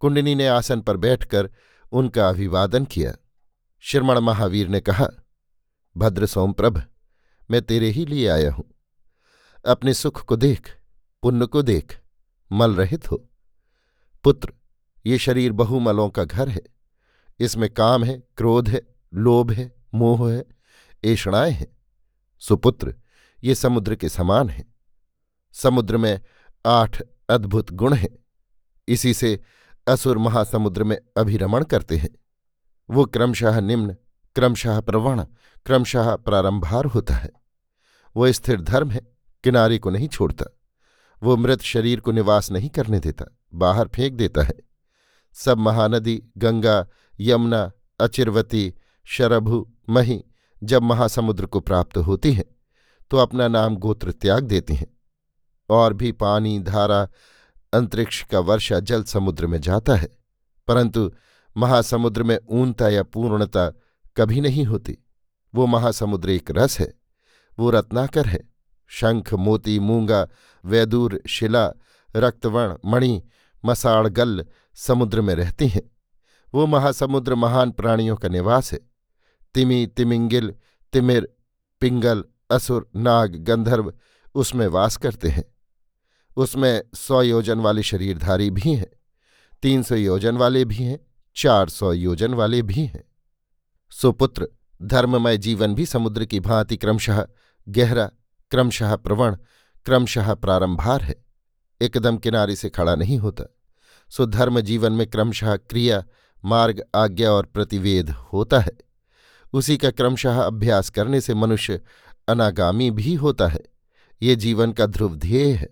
कुंडिनी 0.00 0.34
ने 0.34 0.46
आसन 0.46 0.80
पर 0.80 0.96
बैठकर 0.96 1.50
उनका 1.92 2.28
अभिवादन 2.28 2.84
किया। 2.84 3.14
श्रमण 3.80 4.18
महावीर 4.18 4.68
ने 4.68 4.80
कहा, 4.80 5.08
भद्र 5.96 6.26
सोमप्रभ, 6.26 6.82
मैं 7.50 7.62
तेरे 7.62 7.88
ही 7.88 8.06
लिए 8.06 8.28
आया 8.28 8.52
हूँ। 8.52 8.64
अपने 9.66 9.94
सुख 9.94 10.24
को 10.24 10.36
देख, 10.36 10.78
पुण्य 11.22 11.46
को 11.46 11.62
देख, 11.62 12.00
मल 12.52 12.74
रहित 12.74 13.10
हो। 13.10 13.30
पुत्र, 14.24 14.52
ये 15.06 15.18
शरीर 15.18 15.52
बहुमलों 15.52 16.10
का 16.10 16.24
घर 16.24 16.48
है। 16.48 16.62
इसमें 17.40 17.74
काम 17.74 18.04
है, 18.04 18.22
क्रोध 18.36 18.68
है, 18.68 18.82
लोभ 19.14 19.50
है, 19.50 19.76
मोह 19.94 20.32
है, 20.32 20.44
ऐषणाएँ 21.04 21.52
हैं। 21.52 21.76
सुपुत्र, 22.38 22.94
ये 23.44 23.54
समुद्र 23.54 23.94
के 23.94 24.08
समान 24.08 24.48
है। 24.50 24.64
समुद्र 25.52 25.96
में 25.96 26.20
आठ 26.66 27.02
अद्भुत 27.28 27.72
गुण 27.72 27.94
हैं। 27.94 28.18
इसी 28.88 29.14
से 29.14 29.40
असुर 29.88 30.18
महासमुद्र 30.18 30.84
में 30.84 30.98
अभिरमण 31.16 31.64
करते 31.64 31.96
हैं। 31.96 32.10
वो 32.90 33.04
क्रमशः 33.04 33.60
निम्न, 33.60 33.96
क्रमशः 34.34 34.80
प्रवण, 34.80 35.24
क्रमशः 35.66 36.16
प्रारंभार 36.16 36.84
होता 36.84 37.14
है। 37.14 37.30
वो 38.16 38.32
स्थिर 38.32 38.60
धर्म 38.60 38.90
है, 38.90 39.00
किनारे 39.44 39.78
को 39.78 39.90
नहीं 39.90 40.08
छोड़ता। 40.08 40.44
वो 41.22 41.36
मृत 41.36 41.62
शरीर 41.62 42.00
को 42.00 42.12
निवास 42.12 42.50
नहीं 42.50 42.68
करने 42.68 43.00
देता। 43.00 43.24
बाहर 43.54 43.88
फेंक 43.88 44.12
देता 44.12 44.42
है। 44.42 44.54
सब 45.34 45.58
महानदी, 45.58 46.22
गंगा, 46.38 46.86
यमुना, 47.20 47.70
अचिरवती, 48.00 48.72
शरभु, 49.06 49.66
मही 49.90 50.22
जब 50.62 50.82
महासमुद्र 50.82 51.46
को 51.46 51.60
प्राप्त 51.60 51.96
होती 51.98 52.32
हैं 52.32 52.44
तो 53.10 53.16
अपना 53.16 53.48
नाम 53.48 53.76
गोत्र 53.76 54.12
त्याग 54.12 54.44
देती 54.44 54.74
हैं। 54.74 54.86
और 55.70 55.92
भी 55.92 56.12
पानी, 56.12 56.58
धारा, 56.60 57.08
अंतरिक्ष 57.72 58.22
का 58.22 58.40
वर्षा 58.40 58.80
जल 58.80 59.02
समुद्र 59.04 59.46
में 59.46 59.60
जाता 59.60 59.94
है, 59.94 60.08
परंतु 60.68 61.10
महासमुद्र 61.56 62.22
में 62.22 62.38
ऊनता 62.50 62.88
या 62.88 63.02
पूर्णता 63.02 63.68
कभी 64.16 64.40
नहीं 64.40 64.64
होती। 64.64 64.96
वो 65.54 65.66
महासमुद्र 65.66 66.30
एक 66.30 66.50
रस 66.50 66.78
है, 66.80 66.92
वो 67.58 67.70
रत्नाकर 67.70 68.26
है। 68.26 68.40
शंख, 68.90 69.32
मोती, 69.34 69.78
मूँगा, 69.78 70.26
वैदूर, 70.64 71.20
शिला, 71.28 71.66
रक्तवर्ण, 72.08 72.76
मणि 72.86 73.22
मसाड़ 73.64 74.08
गल 74.08 74.46
समुद्र 74.74 75.20
में 75.20 75.34
रहती 75.34 75.68
हैं। 75.68 75.82
वो 76.54 76.66
महासमुद्र 76.66 77.34
महान 77.34 77.70
प्राणियों 77.70 78.16
का 78.16 78.28
निवास 78.28 78.72
है। 78.72 78.80
तिमी, 79.54 79.86
तिमिंगिल, 79.86 80.54
तिमिर, 80.92 81.28
पिंगल, 81.80 82.24
असुर, 82.50 82.90
नाग, 82.96 83.36
गंधर्व 83.36 83.94
उसमें 84.34 84.66
वास 84.66 84.96
करते 84.96 85.28
हैं। 85.28 85.44
उसमें 86.36 86.82
सौ 86.94 87.22
योजन 87.22 87.60
वाले 87.60 87.82
शरीरधारी 87.82 88.50
भी 88.50 88.74
हैं। 88.74 88.90
तीन 89.62 89.82
सौ 89.82 89.94
योजन 89.94 90.36
वाले 90.36 90.64
भी 90.64 90.74
हैं, 90.74 91.06
चार 91.36 91.68
सौ 91.68 91.92
योजन 91.92 92.34
वाले 92.34 92.62
भी 92.62 92.86
हैं। 92.86 93.04
सुपुत्र, 93.90 94.48
धर्ममय 94.82 95.38
जीवन 95.38 95.74
भी 95.74 95.86
समुद्र 95.86 96.24
की 96.24 96.40
भांति 96.40 96.76
क्रमशः 96.76 97.26
गहरा, 97.68 98.10
क्रमशः 98.50 98.96
प्रवण, 98.96 99.36
क्रमशः 99.84 100.34
प्रारंभार 100.34 101.02
है। 101.02 101.23
एकदम 101.82 102.16
किनारे 102.16 102.56
से 102.56 102.70
खड़ा 102.70 102.94
नहीं 102.94 103.18
होता। 103.18 103.44
सो 104.08 104.26
धर्म 104.26 104.60
जीवन 104.60 104.92
में 104.92 105.06
क्रमशः 105.06 105.56
क्रिया, 105.56 106.04
मार्ग, 106.44 106.82
आज्ञा 106.94 107.30
और 107.30 107.46
प्रतिवेद 107.46 108.10
होता 108.10 108.58
है। 108.58 108.72
उसी 109.52 109.76
का 109.76 109.90
क्रमशः 109.90 110.40
अभ्यास 110.40 110.90
करने 110.90 111.20
से 111.20 111.34
मनुष्य 111.34 111.80
अनागामी 112.28 112.90
भी 112.90 113.14
होता 113.14 113.48
है। 113.48 113.60
ये 114.22 114.36
जीवन 114.36 114.72
का 114.72 114.86
ध्रुव 114.86 115.16
ध्येय 115.16 115.52
है। 115.52 115.68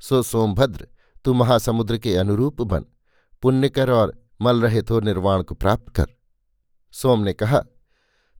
सो 0.00 0.22
सोमभद्र, 0.22 0.86
तू 1.24 1.34
महासमुद्र 1.34 1.98
के 1.98 2.16
अनुरूप 2.16 2.62
बन। 2.62 2.84
पुण्य 3.42 3.68
कर 3.68 3.90
और 3.90 4.12
मल 4.40 4.60
रहे 4.62 4.82
तो 4.82 5.00
निर्वाण 5.00 5.42
को 5.42 5.54
प्राप्त 5.54 5.88
कर। 5.88 6.06
सोम 6.92 7.20
ने 7.20 7.32
कहा 7.32 7.62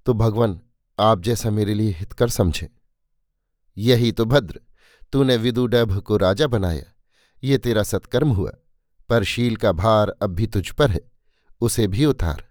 तो 0.07 0.15
भगवान, 0.15 0.61
आप 0.99 1.21
जैसा 1.21 1.50
मेरे 1.50 1.75
लिए 1.75 1.91
हितकर 1.91 2.29
समझे। 2.29 2.69
यही 3.77 4.12
तो 4.12 4.25
भद्र, 4.25 4.61
तूने 5.12 5.37
विदुडभ 5.37 5.99
को 5.99 6.17
राजा 6.17 6.47
बनाया। 6.47 6.85
ये 7.45 7.59
तेरा 7.59 7.83
सत्कर्म 7.83 8.33
हुआ, 8.33 8.52
पर 9.09 9.25
शील 9.25 9.57
का 9.57 9.73
भार 9.73 10.14
अब 10.23 10.30
भी 10.30 10.47
तुझ 10.47 10.71
पर 10.71 10.90
है, 10.90 11.00
उसे 11.61 11.87
भी 11.87 12.04
उतार। 12.04 12.47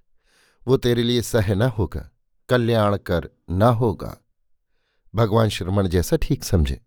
वो 0.67 0.77
तेरे 0.77 1.03
लिए 1.03 1.22
सह 1.22 1.53
न 1.56 1.62
होगा, 1.62 2.10
कल्याण 2.50 2.98
कर 2.98 3.29
न 3.50 3.62
होगा। 3.62 4.15
भगवान 5.15 5.50
श्रमण 5.50 5.88
जैसा 5.88 6.17
ठीक 6.17 6.44
समझे। 6.44 6.82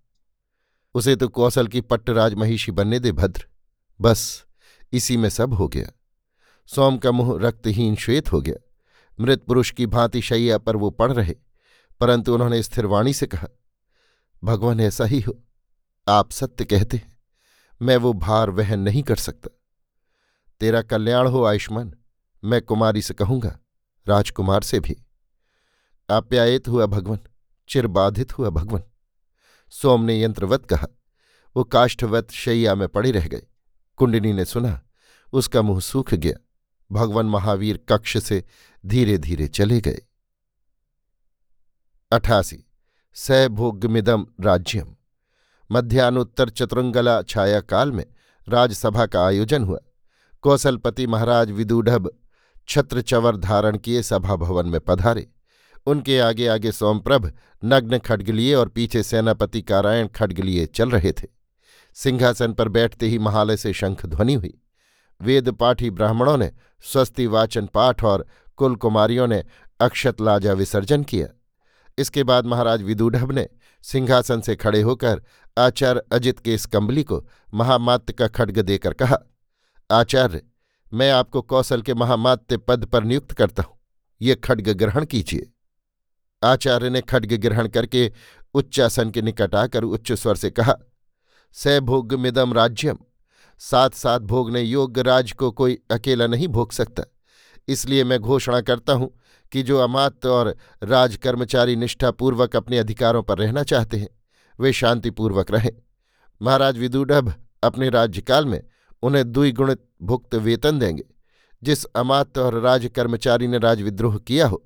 उसे 0.95 1.16
तो 1.16 1.28
कौशल 1.28 1.69
की 1.69 1.80
पट्टराज 1.80 2.35
महिषी 2.35 2.73
बनने 2.73 2.99
दे 2.99 3.12
भद्र। 3.12 3.47
बस, 4.00 4.45
इसी 4.92 5.16
में 5.16 5.28
सब 5.28 5.52
हो 5.52 5.69
गया। 5.69 5.90
सोम 6.66 6.99
का 6.99 7.11
मुँह 7.11 7.38
रक्तहीन 7.42 7.97
श्वेत 7.97 8.33
हो 8.33 8.40
गया। 8.40 8.54
मृत 9.21 9.42
पुरुष 9.42 9.71
की 9.71 9.87
भांति 9.87 10.21
शैया 10.23 10.59
पर 10.59 10.76
वो 10.76 10.90
पड़ 10.90 11.12
रहे, 11.12 11.35
परंतु 12.00 12.35
उन्होंने 12.35 12.62
स्थिरवाणी 12.62 13.12
से 13.12 13.26
कहा, 13.26 13.49
भगवान 14.45 14.80
ऐसा 14.80 15.04
ही 15.04 15.21
हो, 15.21 15.38
आप 16.09 16.30
सत्य 16.30 16.64
कहते 16.64 16.97
हैं। 16.97 17.20
मैं 17.83 17.97
वो 17.97 18.13
भार 18.13 18.51
वहन 18.51 18.81
नहीं 18.81 19.03
कर 19.03 19.17
सकता। 19.17 19.61
तेरा 20.61 20.83
कल्याण 20.83 21.29
हो, 21.29 21.45
आयुष्मान। 21.45 21.95
मैं 22.45 22.63
कुमारी 22.63 23.03
से 23.03 23.15
कहूँगा, 23.15 23.59
राजकुमार 24.09 24.63
से 24.63 24.81
भी। 24.81 25.05
आप्यायित 26.11 26.69
हुआ 26.69 26.87
भगवान 26.87 27.19
चिरबाधित 27.69 28.39
हुआ 28.39 28.51
भगवन। 28.51 28.83
सोम 29.71 30.05
ने 30.05 30.23
यंत्रवत 30.23 30.67
कहा। 30.67 30.87
वो 31.57 31.65
काष्ठवत 31.65 32.31
शैया 32.31 32.75
में 32.75 32.89
पड़े 32.89 33.11
रह 33.11 33.29
गए 33.29 33.43
कुंडिनी 33.97 34.33
ने 34.33 34.45
सुना, 34.45 34.83
उसका 35.33 35.63
मुँह 35.63 35.81
सूख 35.81 36.15
गया। 36.15 36.47
भगवान 36.93 37.27
महावीर 37.27 37.85
कक्ष 37.89 38.17
से 38.19 38.45
धीरे 38.87 39.19
धीरे 39.19 39.49
चले 39.49 39.81
गए। 39.81 39.99
अठासी। 42.13 42.67
सैभोग्यमिदम 43.15 44.27
राज्यम। 44.41 44.97
मध्यान्होत्तर 45.73 46.49
चतुरंगला 46.49 47.23
छाया 47.23 47.61
काल 47.61 47.93
में 47.93 48.07
राजसभा 48.49 49.07
का 49.07 49.27
आयोजन 49.27 49.65
हुआ। 49.65 49.79
कौशलपति 50.43 51.07
महाराज 51.07 51.50
विदुढ़ 51.50 52.09
छत्र 52.69 53.00
चवर 53.00 53.37
धारण 53.37 53.79
किए 53.79 54.03
सभा 54.03 54.37
भवन 54.37 54.67
में 54.67 54.81
पधारे। 54.81 55.31
उनके 55.87 56.19
आगे 56.19 56.47
आगे 56.47 56.73
सोमप्रभ 56.73 57.33
नग्न 57.65 57.99
खड्ग 57.99 58.55
और 58.59 58.69
पीछे 58.69 59.03
सेनापति 59.03 59.62
कारायण 59.62 60.09
खड्ग 60.09 60.69
चल 60.75 60.91
रहे 60.91 61.12
थे। 61.12 61.27
सिंहासन 61.95 62.53
पर 62.53 62.69
बैठते 62.69 63.07
ही 63.07 63.19
महालय 63.19 63.57
से 63.57 63.73
शंख 63.73 64.07
ध्वनि 64.07 64.35
हुई। 64.35 64.61
वेद 65.23 65.50
पाठी 65.50 65.91
ब्राह्मणों 65.91 66.37
ने 66.39 66.53
स्वस्ति 66.83 67.27
वाचन 67.27 67.67
पाठ 67.67 68.05
और 68.05 68.27
कुल 68.57 68.77
कुमारियों 68.77 69.27
ने 69.27 69.45
अक्षत 69.81 70.21
लाजा 70.21 70.53
विसर्जन 70.53 71.03
किया। 71.03 71.27
इसके 71.99 72.25
बाद 72.25 72.47
महाराज 72.47 72.83
विदुढ़ 72.83 73.33
ने 73.33 73.49
सिंहासन 73.85 74.41
से 74.41 74.57
खड़े 74.57 74.81
होकर 74.83 75.23
आचार्य 75.57 76.03
अजित 76.13 76.39
के 76.39 76.55
इस 76.55 76.67
कंबली 76.67 77.03
को 77.03 77.25
महामात्य 77.55 78.13
का 78.13 78.29
खड्ग 78.29 78.59
देकर 78.59 78.93
कहा, 78.93 79.19
आचार्य, 79.91 80.43
मैं 80.93 81.11
आपको 81.11 81.43
कौशल 81.43 81.83
के 81.83 81.95
महामात्य 81.95 82.57
पद 82.59 82.85
पर 82.85 83.05
नियुक्त 83.05 83.33
करता 83.33 83.63
हूँ। 83.63 83.79
ये 84.21 84.35
खड्ग 84.35 84.69
ग्रहण 84.73 85.05
कीजिए। 85.05 85.51
आचार्य 86.43 86.91
ने 86.91 87.01
खड्ग 87.01 87.33
ग्रहण 87.37 87.69
करके 87.69 88.11
उच्चासन 88.55 89.11
के 89.11 89.23
निकट 89.23 89.55
आकर 89.55 89.85
उच्च 89.85 90.13
स्वर 90.13 90.37
से 90.37 90.51
कहा 90.51 90.75
सैभोग्यमिदम 91.57 92.53
राज्यम। 92.53 92.99
साथ 93.61 93.91
साथ 93.91 94.21
भोगने 94.21 94.61
योग्य 94.63 95.03
राज 95.03 95.33
को 95.33 95.51
कोई 95.51 95.79
अकेला 95.91 96.27
नहीं 96.27 96.49
भोग 96.49 96.73
सकता। 96.73 97.05
इसलिए 97.69 98.05
मैं 98.05 98.19
घोषणा 98.19 98.61
करता 98.61 98.93
हूँ 98.93 99.11
कि 99.52 99.62
जो 99.62 99.78
अमात्य 99.78 100.28
और 100.28 100.54
राजकर्मचारी 100.83 101.76
निष्ठापूर्वक 101.76 102.57
अपने 102.57 102.78
अधिकारों 102.78 103.23
पर 103.23 103.38
रहना 103.38 103.62
चाहते 103.62 103.97
हैं, 103.97 104.09
वे 104.59 104.73
शांतिपूर्वक 104.73 105.50
रहें। 105.50 105.71
महाराज 106.40 106.78
विदुडभ 106.78 107.33
अपने 107.62 107.88
राज्यकाल 107.88 108.47
में 108.47 108.62
उन्हें 109.02 109.30
द्विगुणित 109.33 109.85
भुक्त 110.02 110.35
वेतन 110.35 110.78
देंगे। 110.78 111.04
जिस 111.62 111.85
अमात्य 111.85 112.40
और 112.40 112.61
राजकर्मचारी 112.61 113.47
ने 113.49 113.59
राजविद्रोह 113.59 114.19
किया 114.19 114.47
हो, 114.47 114.62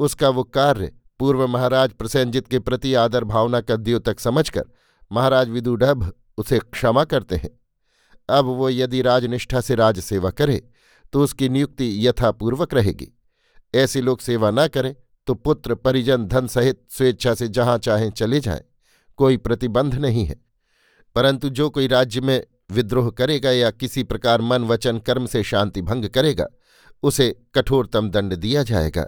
उसका 0.00 0.28
वो 0.28 0.44
कार्य 0.44 0.92
पूर्व 1.18 1.46
महाराज 1.46 1.92
प्रसेंजित 1.92 2.48
के 2.48 2.58
प्रति 2.58 2.94
आदर 2.94 3.24
भावना 3.24 3.60
का 3.60 3.76
द्योतक 3.76 4.20
समझकर 4.20 4.64
महाराज 5.12 5.48
विदुडभ 5.48 6.12
उसे 6.38 6.58
क्षमा 6.58 7.04
करते 7.04 7.36
हैं। 7.36 7.50
अब 8.28 8.44
वो 8.44 8.68
यदि 8.70 9.02
राजनिष्ठा 9.02 9.60
से 9.60 9.74
राजसेवा 9.74 10.30
करे 10.30 10.62
तो 11.12 11.22
उसकी 11.24 11.48
नियुक्ति 11.48 12.06
यथापूर्वक 12.06 12.74
रहेगी। 12.74 13.12
ऐसे 13.74 14.00
लोग 14.00 14.20
सेवा 14.20 14.50
न 14.50 14.66
करें 14.68 14.94
तो 15.26 15.34
पुत्र, 15.34 15.74
परिजन, 15.74 16.24
धन 16.26 16.46
सहित 16.46 16.80
स्वेच्छा 16.90 17.34
से 17.34 17.48
जहाँ 17.48 17.78
चाहें 17.78 18.10
चले 18.10 18.40
जाएँ, 18.40 18.60
कोई 19.16 19.36
प्रतिबंध 19.36 19.94
नहीं 19.94 20.24
है। 20.26 20.36
परंतु 21.14 21.48
जो 21.48 21.68
कोई 21.70 21.86
राज्य 21.86 22.20
में 22.20 22.44
विद्रोह 22.72 23.10
करेगा 23.10 23.50
या 23.50 23.70
किसी 23.70 24.02
प्रकार 24.02 24.40
मन, 24.40 24.64
वचन, 24.64 24.98
कर्म 24.98 25.26
से 25.26 25.42
शांति 25.42 25.82
भंग 25.82 26.04
करेगा, 26.04 26.46
उसे 27.02 27.30
कठोरतम 27.54 28.10
दंड 28.10 28.34
दिया 28.34 28.62
जाएगा। 28.62 29.06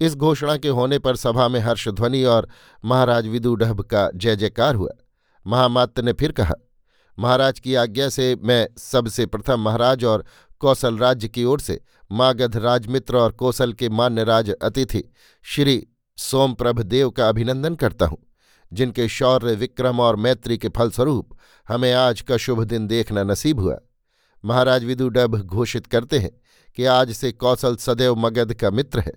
इस 0.00 0.14
घोषणा 0.14 0.56
के 0.56 0.68
होने 0.68 0.98
पर 0.98 1.16
सभा 1.16 1.48
में 1.48 1.60
हर्षध्वनि 1.60 2.24
और 2.24 2.48
महाराज 2.84 3.26
विदुडभ 3.26 3.80
का 3.80 4.10
जय 4.14 4.36
जयकार 4.36 4.74
हुआ। 4.74 4.90
महामात्य 5.46 6.02
ने 6.02 6.12
फिर 6.12 6.32
कहा, 6.32 6.54
महाराज 7.18 7.60
की 7.60 7.74
आज्ञा 7.74 8.08
से 8.08 8.36
मैं 8.36 8.68
सबसे 8.78 9.26
प्रथम 9.26 9.60
महाराज 9.60 10.04
और 10.04 10.24
कौशल 10.60 10.98
राज्य 10.98 11.28
की 11.28 11.44
ओर 11.44 11.60
से 11.60 11.80
मागध 12.10 12.56
राजमित्र 12.56 13.16
और 13.16 13.32
कौशल 13.32 13.72
के 13.72 13.88
मान्य 13.88 14.24
राज 14.24 14.50
अतिथि 14.52 15.02
श्री 15.44 15.86
सोमप्रभ 16.18 16.80
देव 16.82 17.10
का 17.10 17.28
अभिनंदन 17.28 17.74
करता 17.74 18.06
हूँ, 18.06 18.18
जिनके 18.72 19.08
शौर्य, 19.08 19.54
विक्रम 19.54 20.00
और 20.00 20.16
मैत्री 20.16 20.58
के 20.58 20.68
फलस्वरूप 20.68 21.36
हमें 21.68 21.92
आज 21.92 22.20
का 22.20 22.36
शुभ 22.36 22.62
दिन 22.64 22.86
देखना 22.86 23.22
नसीब 23.22 23.60
हुआ। 23.60 23.78
महाराज 24.44 24.84
विदुडभ 24.84 25.36
घोषित 25.36 25.86
करते 25.86 26.18
हैं 26.18 26.30
कि 26.78 26.84
आज 26.84 27.12
से 27.12 27.32
कौशल 27.32 27.76
सदैव 27.76 28.16
मगध 28.16 28.54
का 28.54 28.70
मित्र 28.70 29.00
है। 29.00 29.12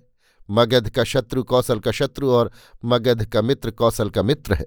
मगध 0.48 0.88
का 0.88 1.04
शत्रु 1.04 1.42
कौशल 1.42 1.78
का 1.78 1.90
शत्रु 1.90 2.30
और 2.30 2.50
मगध 2.84 3.24
का 3.24 3.42
मित्र 3.42 3.70
कौशल 3.70 4.10
का 4.10 4.22
मित्र 4.22 4.54
है। 4.54 4.66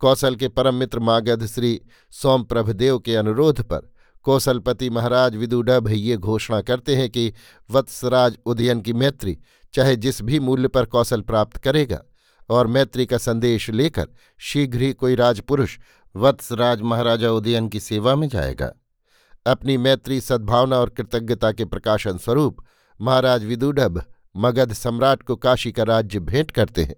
कौशल 0.00 0.36
के 0.36 0.48
परम 0.48 0.74
मित्र 0.74 0.98
मागध 0.98 1.46
श्री 1.46 1.80
सोमप्रभदेव 2.12 2.98
के 2.98 3.16
अनुरोध 3.16 3.62
पर 3.62 3.91
कौशलपति 4.24 4.90
महाराज 4.90 5.36
विदुडभ 5.36 5.88
ये 5.90 6.16
घोषणा 6.16 6.60
करते 6.60 6.96
हैं 6.96 7.10
कि 7.10 7.32
वत्सराज 7.70 8.38
उदयन 8.46 8.80
की 8.80 8.92
मैत्री 8.92 9.38
चाहे 9.74 9.96
जिस 9.96 10.22
भी 10.22 10.40
मूल्य 10.40 10.68
पर 10.68 10.84
कौशल 10.84 11.20
प्राप्त 11.20 11.56
करेगा 11.56 12.02
और 12.50 12.66
मैत्री 12.66 13.06
का 13.06 13.18
संदेश 13.18 13.70
लेकर 13.70 14.06
शीघ्र 14.38 14.80
ही 14.80 14.92
कोई 14.92 15.14
राजपुरुष 15.14 15.78
वत्सराज 16.16 16.80
महाराजा 16.80 17.30
उदयन 17.30 17.68
की 17.68 17.80
सेवा 17.80 18.14
में 18.14 18.28
जाएगा। 18.28 18.72
अपनी 19.46 19.76
मैत्री, 19.76 20.20
सद्भावना 20.20 20.76
और 20.76 20.88
कृतज्ञता 20.88 21.52
के 21.52 21.64
प्रकाशन 21.64 22.18
स्वरूप 22.18 22.64
महाराज 23.00 23.44
विदुडभ 23.44 24.04
मगध 24.36 24.72
सम्राट 24.72 25.22
को 25.22 25.36
काशी 25.36 25.72
का 25.72 25.82
राज्य 25.82 26.20
भेंट 26.20 26.50
करते 26.50 26.84
हैं। 26.84 26.96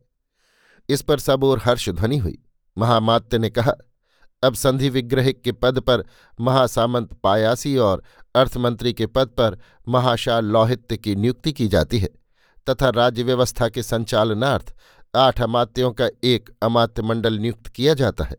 इस 0.88 1.02
पर 1.02 1.18
सब 1.18 1.44
और 1.44 1.60
हर्ष 1.64 1.88
ध्वनि 1.88 2.18
हुई। 2.18 2.38
महामात्य 2.78 3.38
ने 3.38 3.50
कहा 3.50 3.74
अब 4.44 4.54
संधि 4.54 4.88
विग्रहिक 4.88 5.42
के 5.42 5.52
पद 5.52 5.78
पर 5.78 6.04
महासामंत 6.40 7.12
पायासी 7.12 7.76
और 7.76 8.02
अर्थमंत्री 8.34 8.92
के 8.92 9.06
पद 9.06 9.28
पर 9.28 9.58
महाशाल 9.88 10.44
लौहित्य 10.44 10.96
की 10.96 11.16
नियुक्ति 11.16 11.52
की 11.52 11.68
जाती 11.68 11.98
है 11.98 12.08
तथा 12.70 12.88
राज्य 12.88 13.22
व्यवस्था 13.22 13.68
के 13.68 13.82
संचालनार्थ 13.82 14.74
आठ 15.14 15.40
अमात्यों 15.42 15.92
का 15.92 16.08
एक 16.24 16.50
अमात्य 16.62 17.02
मंडल 17.02 17.38
नियुक्त 17.38 17.66
किया 17.66 17.94
जाता 17.94 18.24
है। 18.24 18.36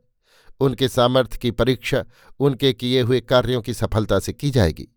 उनके 0.59 0.87
सामर्थ्य 0.87 1.37
की 1.37 1.51
परीक्षा 1.51 2.03
उनके 2.39 2.73
किए 2.73 3.01
हुए 3.01 3.19
कार्यों 3.19 3.61
की 3.61 3.73
सफलता 3.73 4.19
से 4.19 4.33
की 4.33 4.49
जाएगी। 4.49 4.87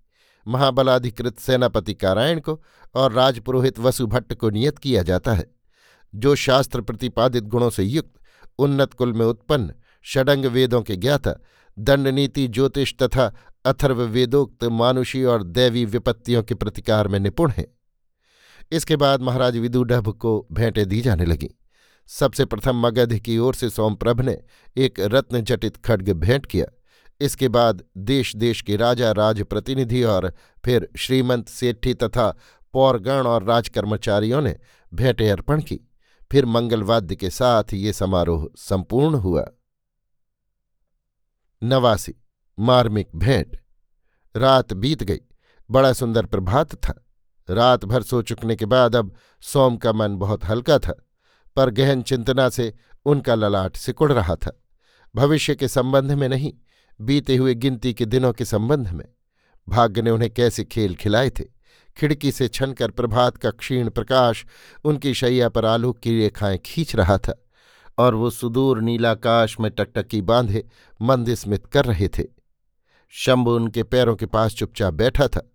महाबलाधिकृत 0.48 1.38
सेनापति 1.38 1.94
कारायण 1.94 2.40
को 2.40 2.62
और 2.94 3.12
राजपुरोहित 3.12 3.78
वसुभट्ट 3.78 4.34
को 4.34 4.50
नियत 4.50 4.78
किया 4.78 5.02
जाता 5.02 5.34
है। 5.34 5.46
जो 6.14 6.34
शास्त्र 6.34 6.80
प्रतिपादित 6.80 7.44
गुणों 7.44 7.70
से 7.70 7.82
युक्त, 7.82 8.10
उन्नत 8.58 8.94
कुल 8.94 9.12
में 9.12 9.26
उत्पन्न 9.26 9.72
षडंग 10.04 10.44
वेदों 10.44 10.82
के 10.82 10.96
ज्ञाता। 10.96 11.34
दंडनीति, 11.78 12.48
ज्योतिष 12.48 12.94
तथा 13.02 13.34
अथर्व 13.64 14.02
वेदोक्त 14.02 14.64
मानुषी 14.64 15.24
और 15.24 15.42
दैवी 15.42 15.84
विपत्तियों 15.84 16.42
के 16.42 16.54
प्रतिकार 16.54 17.08
में 17.08 17.20
निपुण 17.20 17.50
हैं। 17.50 17.66
इसके 18.72 18.96
बाद 18.96 19.22
महाराज 19.22 19.56
विदुडभ 19.56 20.08
को 20.08 20.46
भेंटें 20.52 20.88
दी 20.88 21.00
जाने 21.00 21.24
लगीं। 21.24 21.48
सबसे 22.06 22.44
प्रथम 22.44 22.76
मगध 22.76 23.18
की 23.18 23.38
ओर 23.38 23.54
से 23.54 23.70
सोमप्रभ 23.70 24.20
ने 24.20 24.38
एक 24.76 25.00
रत्न 25.00 25.40
जटित 25.40 25.76
खड्ग 25.76 26.12
भेंट 26.12 26.46
किया। 26.46 26.66
इसके 27.20 27.48
बाद 27.48 27.84
देश 27.96 28.36
देश 28.36 28.62
के 28.62 28.76
राजा, 28.76 29.12
राजप्रतिनिधि 29.12 30.02
और 30.02 30.32
फिर 30.64 30.88
श्रीमंत 30.96 31.48
सेठी 31.48 31.94
तथा 31.94 32.38
पौरगण 32.72 33.22
और 33.22 33.44
राजकर्मचारियों 33.44 34.42
ने 34.42 34.56
भेंटें 34.94 35.30
अर्पण 35.30 35.62
की। 35.62 35.90
फिर 36.32 36.46
मंगलवाद्य 36.46 37.16
के 37.16 37.30
साथ 37.30 37.64
ये 37.74 37.92
समारोह 37.92 38.48
संपूर्ण 38.56 39.14
हुआ। 39.14 39.48
नवासी, 41.62 42.14
मार्मिक 42.58 43.08
भेंट। 43.16 43.56
रात 44.36 44.72
बीत 44.72 45.02
गई, 45.02 45.20
बड़ा 45.70 45.92
सुंदर 45.92 46.26
प्रभात 46.26 46.74
था। 46.74 47.04
रात 47.50 47.84
भर 47.84 48.02
सो 48.02 48.22
चुकने 48.22 48.56
के 48.56 48.66
बाद 48.66 48.96
अब 48.96 49.14
सोम 49.40 49.76
का 49.76 49.92
मन 49.92 50.16
बहुत 50.16 50.44
हल्का 50.44 50.78
था, 50.78 51.06
पर 51.56 51.70
गहन 51.70 52.02
चिंतना 52.02 52.48
से 52.48 52.74
उनका 53.06 53.34
ललाट 53.34 53.76
सिकुड़ 53.76 54.12
रहा 54.12 54.36
था। 54.36 54.62
भविष्य 55.14 55.54
के 55.54 55.68
संबंध 55.68 56.12
में 56.12 56.28
नहीं, 56.28 56.52
बीते 57.00 57.36
हुए 57.36 57.54
गिनती 57.54 57.94
के 57.94 58.04
दिनों 58.04 58.32
के 58.32 58.44
संबंध 58.44 58.88
में। 58.88 59.04
भाग्य 59.68 60.02
ने 60.02 60.10
उन्हें 60.10 60.34
कैसे 60.34 60.64
खेल 60.64 60.94
खिलाए 60.94 61.30
थे? 61.30 61.44
खिड़की 61.96 62.32
से 62.32 62.48
छनकर 62.48 62.90
प्रभात 62.90 63.36
का 63.36 63.50
क्षीण 63.50 63.90
प्रकाश 63.90 64.46
उनकी 64.84 65.14
शैया 65.14 65.48
पर 65.48 65.64
आलोक 65.64 65.98
की 65.98 66.18
रेखाएँ 66.18 66.58
खींच 66.58 66.96
रहा 66.96 67.18
था। 67.18 67.47
और 67.98 68.14
वो 68.14 68.30
सुदूर 68.30 68.80
नीलाकाश 68.82 69.60
में 69.60 69.70
टकटकी 69.70 70.20
बांधे 70.22 70.64
मंद 71.02 71.34
स्मित 71.34 71.66
कर 71.66 71.84
रहे 71.84 72.08
थे। 72.08 72.24
शंभु 73.08 73.50
उनके 73.50 73.82
पैरों 73.82 74.16
के 74.16 74.26
पास 74.26 74.54
चुपचाप 74.54 74.94
बैठा 74.94 75.28
था। 75.28 75.52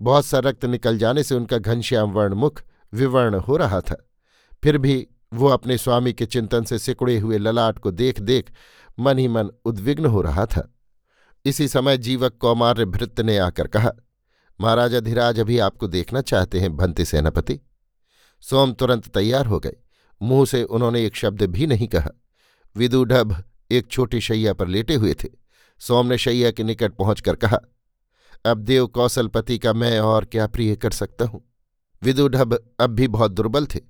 बहुत 0.00 0.26
सा 0.26 0.38
रक्त 0.38 0.64
निकल 0.64 0.98
जाने 0.98 1.22
से 1.22 1.34
उनका 1.34 1.58
घनश्याम 1.58 2.10
वर्ण 2.10 2.34
मुख 2.34 2.62
विवर्ण 2.92 3.34
हो 3.34 3.56
रहा 3.56 3.80
था। 3.80 4.08
फिर 4.62 4.78
भी 4.78 5.06
वो 5.32 5.48
अपने 5.48 5.78
स्वामी 5.78 6.12
के 6.12 6.26
चिंतन 6.26 6.64
से 6.64 6.78
सिकुड़े 6.78 7.18
हुए 7.18 7.38
ललाट 7.38 7.78
को 7.78 7.90
देख 7.90 8.20
देख 8.20 8.50
मन 8.98 9.18
ही 9.18 9.28
मन 9.28 9.50
उद्विग्न 9.64 10.06
हो 10.06 10.22
रहा 10.22 10.46
था। 10.46 10.74
इसी 11.44 11.68
समय 11.68 11.98
जीवक 11.98 12.36
कौमार्य 12.40 12.84
भृत्य 12.84 13.22
ने 13.22 13.38
आकर 13.38 13.66
कहा, 13.66 13.92
महाराज 14.60 14.94
अधिराज 14.94 15.40
अभी 15.40 15.58
आपको 15.58 15.88
देखना 15.88 16.20
चाहते 16.20 16.60
हैं, 16.60 16.76
भंते 16.76 17.04
सेनापति। 17.04 17.60
सोम 18.40 18.72
तुरंत 18.72 19.08
तैयार 19.08 19.46
हो 19.46 19.58
गए। 19.60 19.76
मुँह 20.20 20.44
से 20.46 20.62
उन्होंने 20.62 21.04
एक 21.06 21.16
शब्द 21.16 21.42
भी 21.42 21.66
नहीं 21.66 21.88
कहा। 21.88 22.10
विदुढभ 22.76 23.42
एक 23.70 23.90
छोटी 23.90 24.20
शैया 24.20 24.52
पर 24.54 24.68
लेटे 24.68 24.94
हुए 24.94 25.14
थे। 25.14 25.28
सोम 25.80 26.06
ने 26.06 26.18
शैया 26.18 26.50
के 26.50 26.62
निकट 26.62 26.92
पहुंचकर 26.92 27.36
कहा, 27.36 27.58
अब 28.46 28.58
देव 28.58 28.86
कौशलपति 28.86 29.58
का 29.58 29.72
मैं 29.72 29.98
और 30.00 30.24
क्या 30.24 30.46
प्रिय 30.46 30.74
कर 30.76 30.90
सकता 30.90 31.24
हूँ? 31.24 31.42
विदुढभ 32.02 32.54
अब 32.80 32.90
भी 32.90 33.08
बहुत 33.08 33.30
दुर्बल 33.30 33.66
थे। 33.66 33.80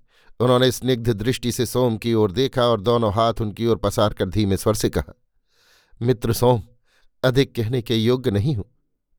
उन्होंने 0.40 0.70
स्निग्ध 0.72 1.10
दृष्टि 1.12 1.52
से 1.52 1.66
सोम 1.66 1.96
की 1.96 2.12
ओर 2.14 2.32
देखा 2.32 2.64
और 2.64 2.80
दोनों 2.80 3.12
हाथ 3.12 3.40
उनकी 3.40 3.66
ओर 3.66 3.76
पसार 3.76 4.12
कर 4.12 4.28
धीमे 4.28 4.56
स्वर 4.56 4.74
से 4.74 4.90
कहा, 4.90 5.14
मित्र 6.00 6.32
सोम, 6.32 6.62
अधिक 7.22 7.54
कहने 7.54 7.82
के 7.82 7.96
योग्य 7.96 8.30
नहीं 8.30 8.54
हूँ, 8.56 8.64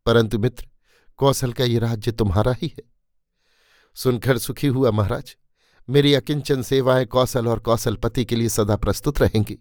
परंतु 0.05 0.39
मित्र, 0.39 0.67
कौशल 1.19 1.53
का 1.53 1.63
ये 1.63 1.79
राज्य 1.79 2.11
तुम्हारा 2.11 2.53
ही 2.53 2.67
है। 2.69 2.83
सुनकर 3.97 4.37
सुखी 4.37 4.67
हुआ 4.67 4.91
महाराज 4.91 5.35
मेरी 5.91 6.13
अकिंचन 6.13 6.61
सेवाएँ 6.61 7.05
कौशल 7.05 7.47
और 7.47 7.59
कौशलपति 7.59 8.23
के 8.25 8.35
लिए 8.35 8.49
सदा 8.49 8.75
प्रस्तुत 8.75 9.19
रहेंगी। 9.21 9.57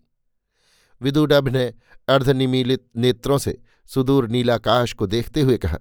विदुडभ 1.00 1.48
ने 1.48 1.64
अर्धनिमीलित 2.08 2.84
नेत्रों 2.96 3.38
से 3.38 3.56
सुदूर 3.88 4.28
नीलाकाश 4.28 4.92
को 4.92 5.06
देखते 5.06 5.40
हुए 5.40 5.56
कहा, 5.56 5.78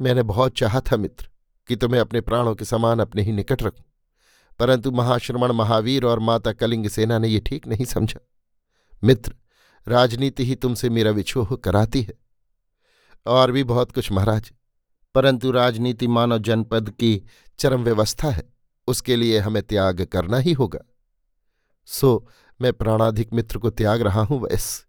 मैंने 0.00 0.22
बहुत 0.22 0.56
चाहा 0.56 0.80
था 0.82 0.96
मित्र 0.96 1.28
कि 1.68 1.76
तुम्हें 1.76 2.00
अपने 2.00 2.20
प्राणों 2.20 2.54
के 2.54 2.64
समान 2.64 3.00
अपने 3.00 3.22
ही 3.22 3.32
निकट 3.32 3.62
रखूँ, 3.62 3.84
परंतु 4.60 4.90
महाश्रमण 4.90 5.52
महावीर 5.52 6.04
और 6.04 6.20
माता 6.20 6.52
कलिंग 6.52 6.88
सेना 6.88 7.18
ने 7.18 7.28
ये 7.28 7.40
ठीक 7.40 7.66
नहीं 7.66 7.84
समझा। 7.84 8.20
मित्र, 9.02 9.34
राजनीति 9.86 10.44
ही 10.44 10.54
तुमसे 10.54 10.90
मेरा 10.90 11.10
विछोह 11.10 11.54
कराती 11.56 12.02
है। 12.02 12.14
और 13.26 13.52
भी 13.52 13.64
बहुत 13.64 13.92
कुछ 13.92 14.10
महाराज, 14.12 14.52
परंतु 15.14 15.50
राजनीति 15.50 16.06
मानव 16.08 16.38
जनपद 16.38 16.90
की 16.90 17.22
चरम 17.58 17.84
व्यवस्था 17.84 18.30
है। 18.30 18.51
उसके 18.88 19.16
लिए 19.16 19.38
हमें 19.38 19.62
त्याग 19.62 20.04
करना 20.04 20.36
ही 20.36 20.52
होगा। 20.52 20.80
सो, 21.88 22.28
मैं 22.60 22.72
प्राणाधिक 22.72 23.32
मित्र 23.32 23.58
को 23.58 23.70
त्याग 23.70 24.02
रहा 24.02 24.22
हूँ 24.22 24.40
वैस 24.40 24.86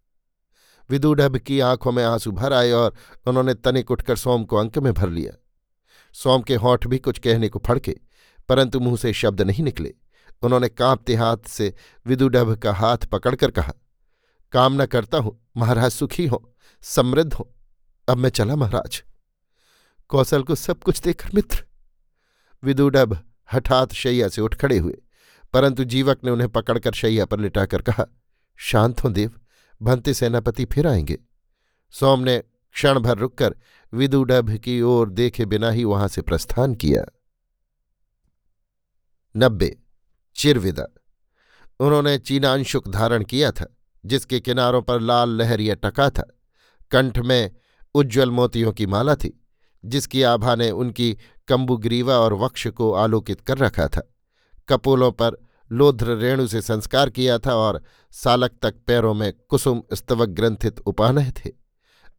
विदुडभ 0.90 1.38
की 1.38 1.60
आँखों 1.60 1.92
में 1.92 2.04
आँसू 2.04 2.32
भर 2.32 2.54
आए 2.54 2.72
और 2.72 2.96
उन्होंने 3.28 3.54
तनिक 3.54 3.92
उठकर 3.92 4.16
सोम 4.16 4.44
को 4.44 4.58
अंक 4.58 4.78
में 4.78 4.94
भर 4.94 5.10
लिया। 5.10 5.34
सोम 6.16 6.42
के 6.42 6.56
होठ 6.56 6.88
भी 6.88 6.98
कुछ 6.98 7.20
कहने 7.20 7.50
को 7.50 7.62
फड़के, 7.66 7.96
परंतु 8.50 8.80
मुँह 8.80 8.98
से 8.98 9.14
शब्द 9.14 9.42
नहीं 9.42 9.64
निकले। 9.64 9.94
उन्होंने 10.44 10.70
कांपते 10.70 11.16
हाथ 11.16 11.48
से 11.48 11.74
विदुडभ 12.06 12.56
का 12.56 12.74
हाथ 12.74 12.98
पकड़कर 12.98 13.52
कहा, 13.52 13.74
कामना 14.54 14.86
करता 14.86 15.18
हूँ, 15.18 15.40
महाराज 15.58 15.92
सुखी 15.92 16.26
हो, 16.28 16.54
समृद्ध 16.84 17.34
हो। 17.34 17.50
अब 18.08 18.18
मैं 18.18 18.30
चला 18.30 18.56
महाराज। 18.56 19.04
कौशल 20.10 20.44
को 20.44 20.56
सब 20.56 20.84
कुछ 20.84 21.02
देकर 21.02 21.30
मित्र। 21.36 21.64
विदुडभ 22.64 23.18
हठात 23.54 23.94
शैया 23.94 24.28
से 24.28 24.42
उठ 24.42 24.56
खड़े 24.56 24.78
हुए, 24.78 24.98
परंतु 25.54 25.84
जीवक 25.84 26.24
ने 26.24 26.32
उन्हें 26.32 26.50
पकड़कर 26.50 26.92
शैया 26.92 27.26
पर 27.26 27.40
लिटाकर 27.40 27.82
कहा, 27.82 28.06
शांत 28.58 29.04
हो 29.04 29.10
देव, 29.10 29.32
भंते 29.82 30.14
सेनापति 30.14 30.66
फिर 30.66 30.88
आएँगे। 30.88 31.18
सोम 31.92 32.20
ने 32.20 32.44
क्षण 32.74 33.00
भर 33.00 33.18
रुककर 33.18 33.56
विदुडभ 33.94 34.58
की 34.58 34.82
ओर 34.82 35.10
देखे 35.10 35.46
बिना 35.46 35.70
ही 35.70 35.84
वहाँ 35.84 36.08
से 36.08 36.22
प्रस्थान 36.22 36.76
किया। 36.76 37.04
नब्बे, 39.38 39.78
चिरविदा। 40.36 40.86
उन्होंने 41.80 42.18
चीनांशुक 42.18 42.88
धारण 42.88 43.24
किया 43.24 43.52
था, 43.52 43.78
जिसके 44.06 44.40
किनारों 44.40 44.82
पर 44.82 45.00
लाल 45.02 45.30
लहरिया 45.30 45.76
टका 45.76 46.10
था। 46.10 46.38
कंठ 46.92 47.20
में 47.20 47.52
उज्ज्वल 47.96 48.32
मोतियों 48.32 48.72
की 48.72 48.86
माला 48.86 49.16
थी, 49.16 49.44
जिसकी 49.86 50.24
आभा 50.24 50.56
ने 50.56 50.72
उनकी 50.72 51.18
कंबुग्रीवा 51.48 52.16
और 52.16 52.34
वक्ष 52.34 52.68
को 52.68 52.94
आलोकित 52.94 53.42
कर 53.42 53.58
रखा 53.58 53.88
था। 53.88 54.14
कपोलों 54.70 55.12
पर 55.12 55.38
लोध्र 55.72 56.16
रेणु 56.16 56.48
से 56.48 56.62
संस्कार 56.62 57.10
किया 57.10 57.38
था 57.40 57.56
और 57.56 57.82
सालक 58.12 58.52
तक 58.62 58.76
पैरों 58.88 59.14
में 59.14 59.34
कुसुम 59.50 59.84
स्तवक 59.94 60.30
ग्रंथित 60.30 60.80
उपानह 60.80 61.32
थे। 61.32 61.52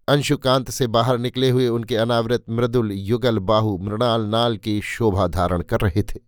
अंशुकांत 0.09 0.71
से 0.71 0.87
बाहर 0.87 1.19
निकले 1.19 1.51
हुए 1.51 1.69
उनके 1.69 1.97
अनावृत 1.97 2.45
मृदुल 2.51 2.93
युगल 2.93 3.39
बाहु 3.39 3.79
मृणाल 3.79 4.21
नाल 4.21 4.57
की 4.57 4.81
शोभा 4.81 5.27
धारण 5.27 5.63
कर 5.63 5.81
रहे 5.81 6.03
थे। 6.03 6.21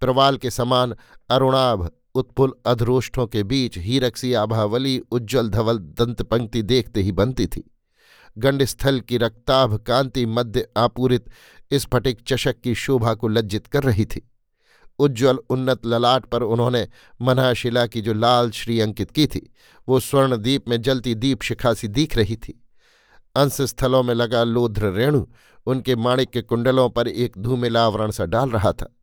प्रवाल 0.00 0.36
के 0.36 0.50
समान 0.50 0.94
अरुणाभ, 1.30 1.90
उत्पुल 2.14 2.52
अधरोष्ठों 2.66 3.26
के 3.26 3.42
बीच 3.42 3.78
हीरक्सी 3.78 4.32
आभावली, 4.32 4.98
उज्ज्वल 4.98 5.48
धवल 5.48 5.78
दंत 5.78 6.22
पंक्ति 6.22 6.62
देखते 6.62 7.02
ही 7.02 7.12
बनती 7.12 7.46
थी। 7.46 7.70
गंडस्थल 8.38 9.00
की 9.00 9.18
रक्ताभ 9.18 9.76
कांति 9.76 10.26
मध्य 10.26 10.68
आपूरित 10.76 11.30
स्फटिक 11.72 12.18
चषक 12.26 12.60
की 12.60 12.74
शोभा 12.74 13.14
को 13.14 13.28
लज्जित 13.28 13.66
कर 13.66 13.82
रही 13.82 14.04
थी। 14.04 14.30
उज्ज्वल 14.98 15.38
उन्नत 15.50 15.86
ललाट 15.86 16.26
पर 16.26 16.42
उन्होंने 16.42 16.88
मनाशिला 17.22 17.86
की 17.86 18.00
जो 18.00 18.12
लाल 18.14 18.50
श्री 18.50 18.80
अंकित 18.80 19.10
की 19.10 19.26
थी, 19.26 19.52
वो 19.88 20.00
स्वर्ण 20.00 20.36
दीप 20.36 20.68
में 20.68 20.82
जलती 20.82 21.14
दीप 21.14 21.42
शिखा 21.42 21.74
सी 21.74 21.88
दिख 21.88 22.16
रही 22.16 22.36
थी। 22.36 22.64
अंश 23.36 23.52
स्थलों 23.52 24.02
में 24.02 24.14
लगा 24.14 24.44
लोध्र 24.44 24.92
रेणु 24.92 25.26
उनके 25.66 25.96
माणिक 25.96 26.30
के 26.30 26.42
कुंडलों 26.42 26.90
पर 26.90 27.08
एक 27.08 27.32
धूमिला 27.38 27.84
आवरण 27.84 28.10
सा 28.10 28.24
डाल 28.24 28.50
रहा 28.50 28.72
था। 28.72 28.94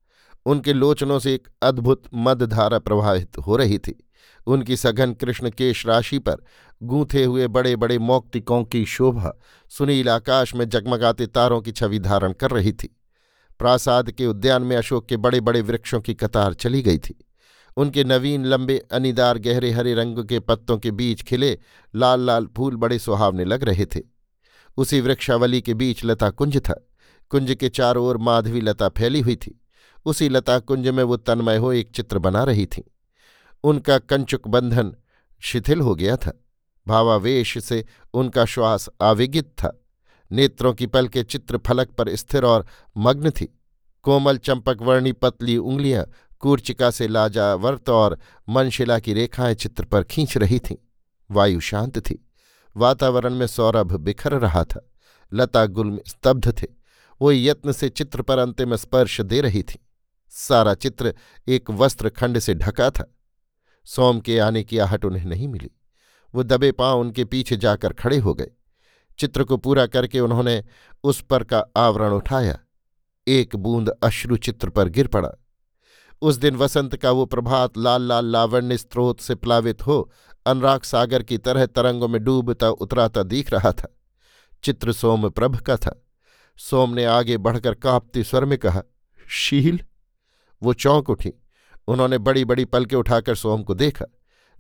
उनके 0.45 0.73
लोचनों 0.73 1.19
से 1.19 1.33
एक 1.33 1.47
अद्भुत 1.61 2.03
मदधारा 2.13 2.79
प्रवाहित 2.79 3.37
हो 3.37 3.55
रही 3.55 3.77
थी। 3.77 4.04
उनकी 4.47 4.77
सघन 4.77 5.13
कृष्ण 5.13 5.49
केश 5.49 5.85
राशि 5.85 6.19
पर 6.19 6.35
गूंथे 6.83 7.23
हुए 7.23 7.47
बड़े 7.47 7.75
बड़े 7.75 7.99
मौक्तिकों 7.99 8.63
की 8.63 8.85
शोभा 8.85 9.39
सुनील 9.69 10.09
आकाश 10.09 10.55
में 10.55 10.69
जगमगाते 10.69 11.27
तारों 11.27 11.61
की 11.61 11.71
छवि 11.71 11.99
धारण 11.99 12.33
कर 12.33 12.51
रही 12.51 12.73
थी। 12.73 12.97
प्रासाद 13.59 14.11
के 14.11 14.25
उद्यान 14.25 14.61
में 14.61 14.77
अशोक 14.77 15.07
के 15.07 15.17
बड़े 15.17 15.41
बड़े 15.41 15.61
वृक्षों 15.61 16.01
की 16.01 16.13
कतार 16.13 16.53
चली 16.53 16.81
गई 16.81 16.97
थी। 16.97 17.25
उनके 17.77 18.03
नवीन 18.03 18.45
लंबे 18.45 18.77
अनिदार 18.91 19.37
गहरे 19.37 19.71
हरे 19.71 19.93
रंग 19.93 20.25
के 20.25 20.39
पत्तों 20.39 20.77
के 20.77 20.91
बीच 20.91 21.23
खिले 21.23 21.59
लाल 21.95 22.21
लाल 22.21 22.47
फूल 22.57 22.75
बड़े 22.75 22.99
सुहावने 22.99 23.45
लग 23.45 23.63
रहे 23.63 23.85
थे। 23.85 24.01
उसी 24.77 25.01
वृक्षावली 25.01 25.61
के 25.61 25.73
बीच 25.73 26.05
लता 26.05 26.29
कुंज 26.29 26.57
था। 26.57 26.87
कुंज 27.29 27.55
के 27.59 27.69
चारों 27.69 28.05
ओर 28.05 28.17
माधवी 28.17 28.61
लता 28.61 28.89
फैली 28.89 29.19
हुई 29.19 29.35
थी। 29.35 29.61
उसी 30.05 30.29
लता 30.29 30.59
कुंज 30.59 30.87
में 30.87 31.03
वो 31.03 31.17
तन्मय 31.17 31.57
हो 31.57 31.73
एक 31.73 31.91
चित्र 31.91 32.19
बना 32.19 32.43
रही 32.43 32.65
थी। 32.65 32.91
उनका 33.65 33.97
कंचुक 33.97 34.47
बंधन 34.47 34.95
शिथिल 35.39 35.81
हो 35.81 35.95
गया 35.95 36.17
था। 36.17 36.43
भावावेश 36.87 37.63
से 37.63 37.85
उनका 38.13 38.45
श्वास 38.45 38.89
आवेगित 39.01 39.45
था। 39.45 39.81
नेत्रों 40.31 40.73
की 40.73 40.85
पल 40.85 41.07
के 41.07 41.23
चित्र 41.23 41.57
फलक 41.57 41.89
पर 41.89 42.15
स्थिर 42.15 42.43
और 42.43 42.65
मग्न 42.97 43.29
थी। 43.29 43.59
कोमल 44.03 44.37
चंपक 44.37 44.77
वर्णी 44.81 45.11
पतली 45.11 45.57
उंगलियाँ 45.57 46.05
कूर्चिका 46.39 46.91
से 46.91 47.07
लाजावर्त 47.07 47.89
और 47.89 48.19
मनशिला 48.49 48.99
की 48.99 49.13
रेखाएँ 49.13 49.55
चित्र 49.55 49.85
पर 49.85 50.03
खींच 50.03 50.37
रही 50.37 50.59
थीं। 50.59 50.75
वायु 51.31 51.59
शांत 51.59 51.99
थी। 51.99 52.29
वातावरण 52.77 53.33
में 53.33 53.47
सौरभ 53.47 53.95
बिखर 53.95 54.31
रहा 54.31 54.63
था। 54.63 54.91
लता 55.33 55.65
गुल 55.65 56.01
स्तब्ध 56.07 56.61
थे। 56.61 56.67
वो 57.21 57.31
यत्न 57.31 57.71
से 57.71 57.89
चित्र 57.89 58.21
पर 58.21 58.37
अंतिम 58.37 58.75
स्पर्श 58.75 59.21
दे 59.21 59.41
रही 59.41 59.63
थी। 59.63 59.79
सारा 60.29 60.73
चित्र 60.73 61.15
एक 61.47 61.71
वस्त्र 61.71 62.09
खंड 62.09 62.39
से 62.39 62.55
ढका 62.55 62.89
था। 62.89 63.11
सोम 63.85 64.19
के 64.19 64.39
आने 64.39 64.63
की 64.63 64.77
आहट 64.77 65.05
उन्हें 65.05 65.25
नहीं 65.25 65.47
मिली। 65.47 65.71
वो 66.35 66.43
दबे 66.43 66.71
पाँव 66.71 66.99
उनके 66.99 67.25
पीछे 67.25 67.57
जाकर 67.57 67.93
खड़े 67.93 68.17
हो 68.17 68.33
गए। 68.33 68.47
चित्र 69.19 69.43
को 69.43 69.57
पूरा 69.57 69.85
करके 69.85 70.19
उन्होंने 70.19 70.63
उस 71.03 71.21
पर 71.21 71.43
का 71.43 71.65
आवरण 71.77 72.11
उठाया। 72.11 72.59
एक 73.27 73.55
बूंद 73.55 73.89
अश्रु 73.89 74.37
चित्र 74.37 74.69
पर 74.69 74.89
गिर 74.89 75.07
पड़ा। 75.07 75.31
उस 76.21 76.35
दिन 76.35 76.55
वसंत 76.55 76.95
का 76.95 77.11
वो 77.11 77.25
प्रभात 77.25 77.77
लाल 77.77 78.01
लाल 78.01 78.25
लावण्य 78.25 78.77
स्त्रोत 78.77 79.19
से 79.19 79.35
प्लावित 79.35 79.87
हो 79.87 80.11
अनुराग 80.45 80.81
सागर 80.81 81.23
की 81.23 81.37
तरह 81.37 81.65
तरंगों 81.65 82.07
में 82.07 82.23
डूबता 82.23 82.69
उतराता 82.69 83.23
दिख 83.23 83.51
रहा 83.51 83.71
था। 83.71 83.95
चित्र 84.63 84.91
सोम 84.91 85.29
प्रभ 85.29 85.55
का 85.55 85.77
था। 85.77 86.05
सोम 86.57 86.93
ने 86.93 87.05
आगे 87.05 87.37
बढ़कर 87.37 87.73
कांपते 87.73 88.23
स्वर 88.23 88.45
में 88.45 88.57
कहा, 88.57 88.83
शील? 89.27 89.79
वो 90.63 90.73
चौंक 90.73 91.09
उठी। 91.09 91.33
उन्होंने 91.87 92.17
बड़ी 92.17 92.45
बड़ी 92.45 92.65
पलके 92.65 92.95
उठाकर 92.95 93.35
सोम 93.35 93.63
को 93.63 93.73
देखा। 93.73 94.05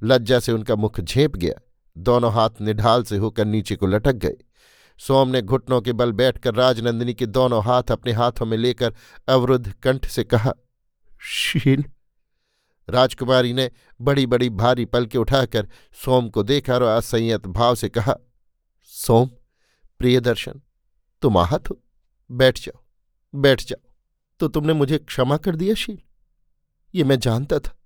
लज्जा 0.03 0.39
से 0.39 0.51
उनका 0.51 0.75
मुख 0.75 0.99
झेप 0.99 1.35
गया। 1.35 1.61
दोनों 1.97 2.31
हाथ 2.33 2.49
निढाल 2.61 3.03
से 3.03 3.17
होकर 3.17 3.45
नीचे 3.45 3.75
को 3.75 3.87
लटक 3.87 4.13
गए। 4.13 4.35
सोम 4.99 5.29
ने 5.29 5.41
घुटनों 5.41 5.81
के 5.81 5.93
बल 5.93 6.11
बैठकर 6.11 6.55
राजनंदिनी 6.55 7.13
के 7.13 7.25
दोनों 7.25 7.63
हाथ 7.63 7.91
अपने 7.91 8.11
हाथों 8.11 8.45
में 8.45 8.57
लेकर 8.57 8.93
अवरुद्ध 9.27 9.71
कंठ 9.73 10.05
से 10.05 10.23
कहा 10.23 10.53
शील 11.19 11.83
राजकुमारी 12.89 13.53
ने 13.53 13.71
बड़ी 14.01 14.25
बड़ी 14.25 14.49
भारी 14.49 14.85
पलके 14.85 15.17
उठाकर 15.17 15.67
सोम 16.05 16.29
को 16.29 16.43
देखा 16.43 16.73
और 16.73 16.81
असंयत 16.81 17.47
भाव 17.47 17.75
से 17.75 17.89
कहा, 17.89 18.15
सोम, 18.83 19.29
प्रिय 19.99 20.19
दर्शन, 20.19 20.61
तुम 21.21 21.37
आहत 21.37 21.69
हो। 21.69 21.81
बैठ 22.31 22.59
जाओ 22.59 22.83
बैठ 23.35 23.63
जाओ। 23.65 23.89
तो 24.39 24.47
तुमने 24.47 24.73
मुझे 24.73 24.97
क्षमा 24.97 25.37
कर 25.37 25.55
दिया 25.55 25.73
शील 25.73 25.97
ये 26.95 27.03
मैं 27.03 27.19
जानता 27.19 27.59
था, 27.59 27.77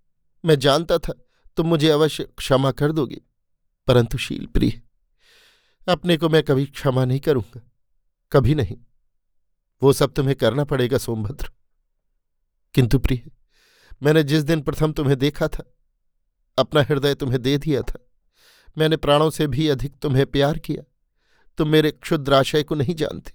मैं 0.46 0.60
जानता 0.60 0.98
था, 0.98 1.14
तुम 1.58 1.68
मुझे 1.68 1.90
अवश्य 1.90 2.24
क्षमा 2.24 2.72
कर 2.72 2.92
दोगे। 2.92 3.22
परंतु 3.88 4.18
शील 4.18 4.46
प्रिय, 4.46 4.82
अपने 5.88 6.18
को 6.18 6.30
मैं 6.30 6.44
कभी 6.44 6.66
क्षमा 6.66 7.06
नहीं 7.06 7.20
करूँगा, 7.20 7.62
कभी 8.32 8.56
नहीं। 8.56 8.78
वो 9.84 9.94
सब 9.94 10.14
तुम्हें 10.14 10.36
करना 10.36 10.64
पड़ेगा, 10.64 10.98
सोमभद्र। 10.98 11.52
किंतु 12.74 13.00
प्रिय, 13.00 13.32
मैंने 14.04 14.24
जिस 14.24 14.44
दिन 14.44 14.62
प्रथम 14.62 14.94
तुम्हें 14.94 15.18
देखा 15.20 15.48
था, 15.48 15.64
अपना 16.58 16.82
हृदय 16.84 17.16
तुम्हें 17.16 17.42
दे 17.42 17.58
दिया 17.58 17.82
था, 17.82 18.00
मैंने 18.78 18.98
प्राणों 18.98 19.30
से 19.30 19.48
भी 19.48 19.68
अधिक 19.68 19.96
तुम्हें 20.02 20.26
प्यार 20.26 20.60
किया। 20.60 20.84
तुम 21.58 21.70
मेरे 21.70 21.92
क्षुद्र 21.92 22.34
आशय 22.34 22.64
को 22.64 22.76
नहीं 22.76 22.96
जानते। 22.96 23.34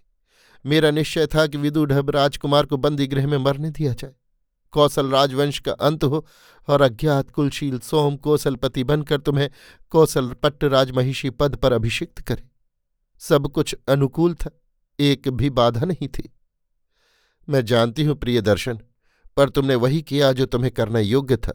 मेरा 0.66 0.90
निश्चय 0.90 1.26
था 1.26 1.46
कि 1.46 1.58
विदुढब 1.58 2.10
राजकुमार 2.10 2.66
को 2.66 2.76
बंदी 2.76 3.06
गृह 3.06 3.26
में 3.26 3.38
मरने 3.38 3.70
दिया 3.70 3.92
जाए। 3.92 4.12
कौशल 4.74 5.10
राजवंश 5.10 5.58
का 5.58 5.72
अंत 5.72 6.04
हो 6.04 6.26
और 6.68 6.82
अज्ञात 6.82 7.30
कुलशील 7.30 7.78
सोम 7.78 8.16
कौशलपति 8.16 8.84
बनकर 8.84 9.20
तुम्हें 9.20 9.50
कौशल 9.90 10.32
पट्ट 10.32 10.64
राजमहिषी 10.64 11.30
पद 11.30 11.56
पर 11.56 11.72
अभिषिक्त 11.72 12.20
करे। 12.20 12.48
सब 13.18 13.48
कुछ 13.48 13.76
अनुकूल 13.88 14.34
था, 14.34 14.50
एक 15.00 15.28
भी 15.28 15.50
बाधा 15.50 15.84
नहीं 15.84 16.08
थी। 16.08 16.32
मैं 17.48 17.64
जानती 17.64 18.04
हूँ 18.04 18.16
प्रिय 18.16 18.40
दर्शन, 18.40 18.78
पर 19.37 19.48
तुमने 19.48 19.74
वही 19.74 20.02
किया 20.02 20.32
जो 20.32 20.46
तुम्हें 20.46 20.72
करना 20.72 20.98
योग्य 20.98 21.37
था। 21.37 21.54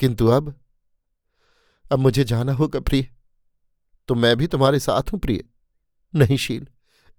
किंतु 0.00 0.26
अब 0.26 0.54
अब 1.92 1.98
मुझे 1.98 2.24
जाना 2.24 2.52
होगा 2.52 2.80
प्रिय। 2.80 3.08
तो 4.08 4.14
मैं 4.14 4.36
भी 4.36 4.46
तुम्हारे 4.46 4.78
साथ 4.80 5.12
हूँ 5.12 5.20
प्रिय। 5.20 5.44
नहीं 6.14 6.36
शील, 6.36 6.68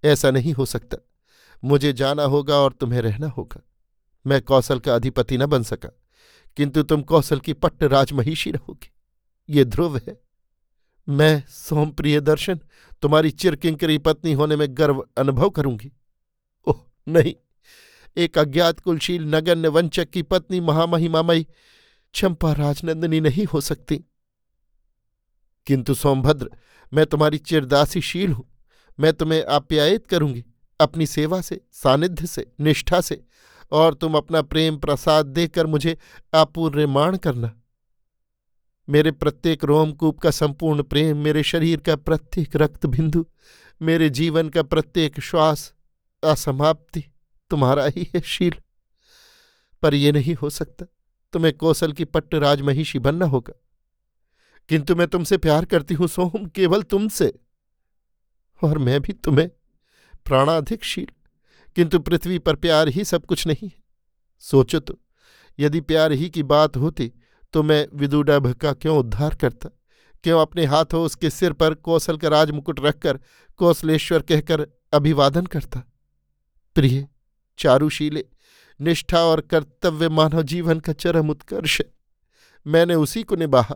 ऐसा 0.04 0.32
नहीं 0.32 0.54
हो 0.54 0.65
सकता। 0.65 0.97
मुझे 1.63 1.93
जाना 1.93 2.24
होगा 2.24 2.56
और 2.56 2.74
तुम्हें 2.74 3.02
रहना 3.02 3.28
होगा। 3.28 3.62
मैं 4.28 4.42
कौशल 4.42 4.80
का 4.80 4.96
अधिपति 4.96 5.38
न 5.38 5.46
बन 5.46 5.64
सका, 5.64 5.90
किंतु 6.58 6.84
तुम 6.84 7.02
कौशल 7.02 7.40
की 7.40 7.54
पट्ट 7.54 7.84
राजमहिषी 7.84 8.52
रहोगी। 8.52 8.92
ये 9.50 9.66
ध्रुव 9.66 9.98
है। 9.98 10.22
मैं 11.10 11.44
सोमप्रिय 11.50 12.20
दर्शन, 12.20 12.60
तुम्हारी 13.02 13.32
चिरकिंकरी 13.32 13.98
पत्नी 13.98 14.34
होने 14.34 14.56
में 14.56 14.68
गर्व 14.70 15.08
अनुभव 15.18 15.50
करूँगी। 15.50 15.92
ओह, 16.68 16.80
नहीं। 17.08 17.36
एक 18.18 18.38
अज्ञात 18.38 18.80
कुलशील 18.80 19.24
नगन्य 19.24 19.68
वंचक 19.68 20.10
की 20.10 20.22
पत्नी 20.22 20.60
महामहिमामयी 20.60 21.48
चंपा 22.14 22.54
राजनंदिनी 22.54 23.20
नहीं 23.20 23.46
हो 23.46 23.62
सकती। 23.62 24.04
किंतु 25.68 25.94
सोमभद्र, 25.94 26.50
मैं 26.94 27.06
तुम्हारी 27.06 27.38
चिरदासीशील 27.38 28.32
हूँ। 28.32 28.46
मैं 29.00 29.14
तुम्हें 29.14 29.46
आप्यायित 29.46 30.08
करूँगी, 30.08 30.46
अपनी 30.80 31.06
सेवा 31.06 31.42
से, 31.42 31.62
सानिध्य 31.72 32.28
से, 32.28 32.52
निष्ठा 32.60 33.02
से 33.02 33.24
और 33.72 33.94
तुम 33.94 34.16
अपना 34.16 34.42
प्रेम 34.42 34.78
प्रसाद 34.78 35.26
देकर 35.26 35.68
मुझे 35.68 35.98
अपूर्यमाण 36.34 37.18
करना। 37.18 37.58
मेरे 38.90 39.12
प्रत्येक 39.12 39.64
रोमकूप 39.64 40.20
का 40.20 40.32
संपूर्ण 40.32 40.84
प्रेम 40.84 41.18
मेरे 41.18 41.44
शरीर 41.44 41.80
का 41.80 41.96
प्रत्येक 41.96 42.56
रक्त 42.56 42.86
बिंदु 42.86 43.26
मेरे 43.82 44.10
जीवन 44.10 44.50
का 44.50 44.64
प्रत्येक 44.64 45.20
श्वास, 45.20 45.74
असमाप्ति 46.24 47.04
तुम्हारा 47.50 47.86
ही 47.86 48.12
है 48.16 48.22
शील। 48.22 48.54
पर 49.82 49.94
यह 49.94 50.12
नहीं 50.12 50.36
हो 50.36 50.50
सकता, 50.50 50.86
तुम्हें 51.34 51.58
कौशल 51.58 51.94
की 51.94 52.06
पट्ट 52.06 52.36
राजमहिषी 52.36 53.00
बनना 53.00 53.26
होगा। 53.26 53.54
किंतु 54.70 54.96
मैं 54.96 55.08
तुमसे 55.08 55.38
प्यार 55.38 55.66
करती 55.66 55.94
हूँ 55.94 56.08
सोम, 56.08 56.46
केवल 56.46 56.84
तुमसे। 56.84 57.34
और 58.64 58.78
मैं 58.78 59.02
भी 59.02 59.14
तुम्हें 59.14 59.50
प्राणाधिक 60.26 60.84
शील। 60.84 61.08
किंतु 61.76 62.00
पृथ्वी 62.00 62.40
पर 62.40 62.56
प्यार 62.56 62.88
ही 62.88 63.04
सब 63.04 63.26
कुछ 63.26 63.46
नहीं 63.48 63.68
है। 63.68 63.82
सोचो 64.42 64.80
तो 64.80 65.00
यदि 65.60 65.82
प्यार 65.82 66.12
ही 66.12 66.30
की 66.30 66.44
बात 66.44 66.78
होती 66.78 67.12
तो 67.54 67.64
मैं 67.64 67.88
विदुडभ 67.94 68.54
का 68.54 68.74
क्यों 68.74 68.98
उद्धार 68.98 69.36
करता? 69.36 69.70
क्यों 70.24 70.42
अपने 70.42 70.66
हाथों 70.66 71.04
उसके 71.06 71.30
सिर 71.30 71.54
पर 71.54 71.74
कौशल 71.74 72.18
का 72.18 72.28
राजमुकुट 72.28 72.80
रखकर 72.80 73.20
कौशलेश्वर 73.58 74.22
कहकर 74.22 74.68
अभिवादन 74.94 75.46
करता? 75.46 75.84
प्रिय 76.76 77.08
चारुशीले, 77.60 78.26
निष्ठा 78.80 79.20
और 79.20 79.42
कर्तव्य 79.42 80.10
मानव 80.10 80.42
जीवन 80.42 80.80
का 80.80 80.94
चरम 80.94 81.30
उत्कर्ष 81.30 81.82
मैंने 82.68 82.96
उसी 82.96 83.24
को 83.24 83.36
निभाहा। 83.36 83.76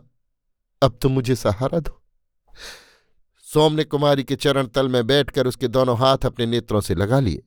अब 0.82 0.98
तो 1.02 1.08
मुझे 1.08 1.36
सहारा 1.36 1.78
दो। 1.78 2.02
सोम 3.46 3.72
ने 3.72 3.84
कुमारी 3.84 4.24
के 4.24 4.36
चरण 4.36 4.66
तल 4.66 4.88
में 4.88 5.06
बैठकर 5.06 5.46
उसके 5.46 5.68
दोनों 5.68 5.98
हाथ 5.98 6.26
अपने 6.26 6.46
नेत्रों 6.46 6.80
से 6.80 6.94
लगा 6.94 7.20
लिए। 7.20 7.42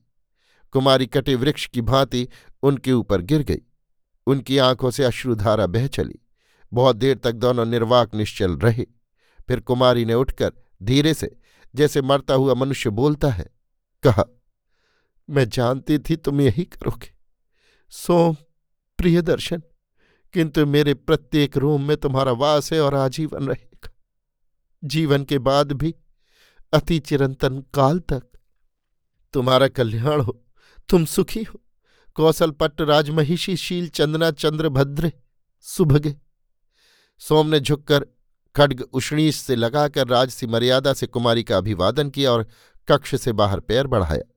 कुमारी 0.72 1.06
कटे 1.06 1.34
वृक्ष 1.34 1.66
की 1.66 1.80
भांति 1.80 2.28
उनके 2.62 2.92
ऊपर 2.92 3.20
गिर 3.20 3.42
गई। 3.42 3.60
उनकी 4.26 4.58
आँखों 4.58 4.90
से 4.90 5.04
अश्रुधारा 5.04 5.66
बह 5.66 5.86
चली। 5.86 6.18
बहुत 6.72 6.96
देर 6.96 7.18
तक 7.18 7.32
दोनों 7.32 7.66
निर्वाक 7.66 8.14
निश्चल 8.14 8.56
रहे। 8.56 8.86
फिर 9.48 9.60
कुमारी 9.60 10.04
ने 10.04 10.14
उठकर 10.14 10.52
धीरे 10.82 11.14
से, 11.14 11.36
जैसे 11.74 12.02
मरता 12.02 12.34
हुआ 12.34 12.54
मनुष्य 12.54 12.90
बोलता 12.90 13.28
है, 13.28 13.50
कहा, 14.02 14.24
मैं 15.30 15.48
जानती 15.48 15.98
थी 15.98 16.16
तुम 16.16 16.40
यही 16.40 16.64
करोगे। 16.64 17.14
सोम 17.90 18.36
प्रिय 18.98 19.22
दर्शन, 19.22 19.62
किंतु 20.32 20.66
मेरे 20.66 20.94
प्रत्येक 20.94 21.56
रूम 21.56 21.82
में 21.82 21.96
तुम्हारा 21.96 22.32
वास 22.32 22.72
है 22.72 22.80
और 22.80 22.94
आजीवन 22.94 23.48
रहेगा। 23.48 23.90
जीवन 24.84 25.24
के 25.24 25.38
बाद 25.38 25.72
भी 25.72 25.94
अति 26.72 26.98
चिरंतन 26.98 27.58
काल 27.74 27.98
तक 27.98 28.22
तुम्हारा 29.32 29.68
कल्याण 29.68 30.20
हो। 30.20 30.44
तुम 30.90 31.04
सुखी 31.04 31.42
हो। 31.42 31.60
कौशल 32.14 32.50
पट्ट 32.50 32.80
राजमहिषी 32.80 33.56
शील 33.56 33.88
चंदना 33.88 34.30
चंद्र 34.30 34.68
भद्र 34.68 35.12
सुभगे। 35.60 36.16
सोम 37.18 37.46
ने 37.46 37.60
झुककर 37.60 38.06
खड्ग 38.56 38.80
उष्णीश 38.92 39.36
से 39.36 39.56
लगाकर 39.56 40.08
राजसी 40.08 40.46
मर्यादा 40.46 40.92
से 40.92 41.06
कुमारी 41.06 41.42
का 41.42 41.56
अभिवादन 41.56 42.10
किया 42.10 42.32
और 42.32 42.46
कक्ष 42.88 43.14
से 43.14 43.32
बाहर 43.32 43.60
पैर 43.60 43.86
बढ़ाया। 43.86 44.34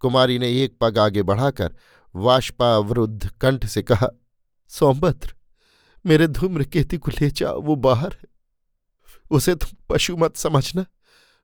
कुमारी 0.00 0.38
ने 0.38 0.64
एक 0.64 0.78
पग 0.80 0.98
आगे 0.98 1.22
बढ़ाकर 1.22 1.76
वाष्पावरुद्ध 2.16 3.28
कंठ 3.40 3.66
से 3.66 3.82
कहा, 3.82 4.08
सोमभद्र, 4.68 5.34
मेरे 6.06 6.26
धूम्र 6.26 6.64
केती 6.64 6.98
को 6.98 7.10
ले 7.10 7.30
जाओ, 7.30 7.60
वो 7.60 7.76
बाहर 7.76 8.12
है। 8.12 8.28
उसे 9.30 9.54
तुम 9.54 9.76
पशु 9.88 10.16
मत 10.16 10.36
समझना 10.36 10.86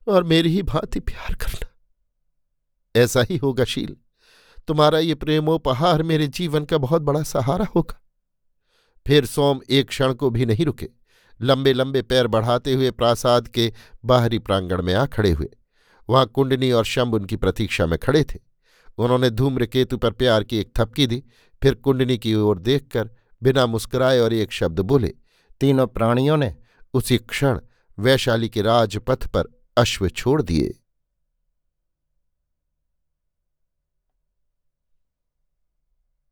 और 0.07 0.23
मेरी 0.23 0.49
ही 0.49 0.63
भांति 0.63 0.99
प्यार 0.99 1.35
करना। 1.35 1.67
ऐसा 2.95 3.21
ही 3.29 3.37
होगा 3.37 3.63
शील। 3.63 3.97
तुम्हारा 4.67 4.99
ये 4.99 5.15
प्रेमोपहार 5.15 6.03
मेरे 6.03 6.27
जीवन 6.27 6.65
का 6.65 6.77
बहुत 6.77 7.01
बड़ा 7.01 7.23
सहारा 7.23 7.65
होगा। 7.75 8.01
फिर 9.07 9.25
सोम 9.25 9.61
एक 9.69 9.87
क्षण 9.87 10.13
को 10.13 10.29
भी 10.29 10.45
नहीं 10.45 10.65
रुके। 10.65 10.89
लंबे 11.41 11.73
लंबे 11.73 12.01
पैर 12.01 12.27
बढ़ाते 12.27 12.73
हुए 12.73 12.91
प्रासाद 12.91 13.47
के 13.47 13.73
बाहरी 14.05 14.39
प्रांगण 14.39 14.81
में 14.81 14.93
आ 14.93 15.05
खड़े 15.05 15.31
हुए। 15.31 15.49
वहाँ 16.09 16.25
कुंडनी 16.25 16.71
और 16.71 16.85
शंभ 16.85 17.13
उनकी 17.13 17.35
प्रतीक्षा 17.35 17.85
में 17.85 17.99
खड़े 17.99 18.23
थे। 18.23 18.39
उन्होंने 18.97 19.29
धूम्रकेतु 19.29 19.97
पर 19.97 20.11
प्यार 20.11 20.43
की 20.43 20.57
एक 20.57 20.71
थपकी 20.77 21.07
दी। 21.07 21.23
फिर 21.63 21.73
कुंडनी 21.73 22.17
की 22.17 22.33
ओर 22.33 22.59
देखकर 22.59 23.09
बिना 23.43 23.65
मुस्कुराए 23.65 24.19
और 24.19 24.33
एक 24.33 24.51
शब्द 24.51 24.79
बोले, 24.79 25.13
तीनों 25.59 25.87
प्राणियों 25.87 26.37
ने 26.37 26.55
उसी 26.93 27.17
क्षण 27.17 27.59
वैशाली 27.99 28.49
के 28.49 28.61
राजपथ 28.61 29.27
पर 29.27 29.61
अश्व 29.77 30.09
छोड़ 30.09 30.41
दिए। 30.41 30.79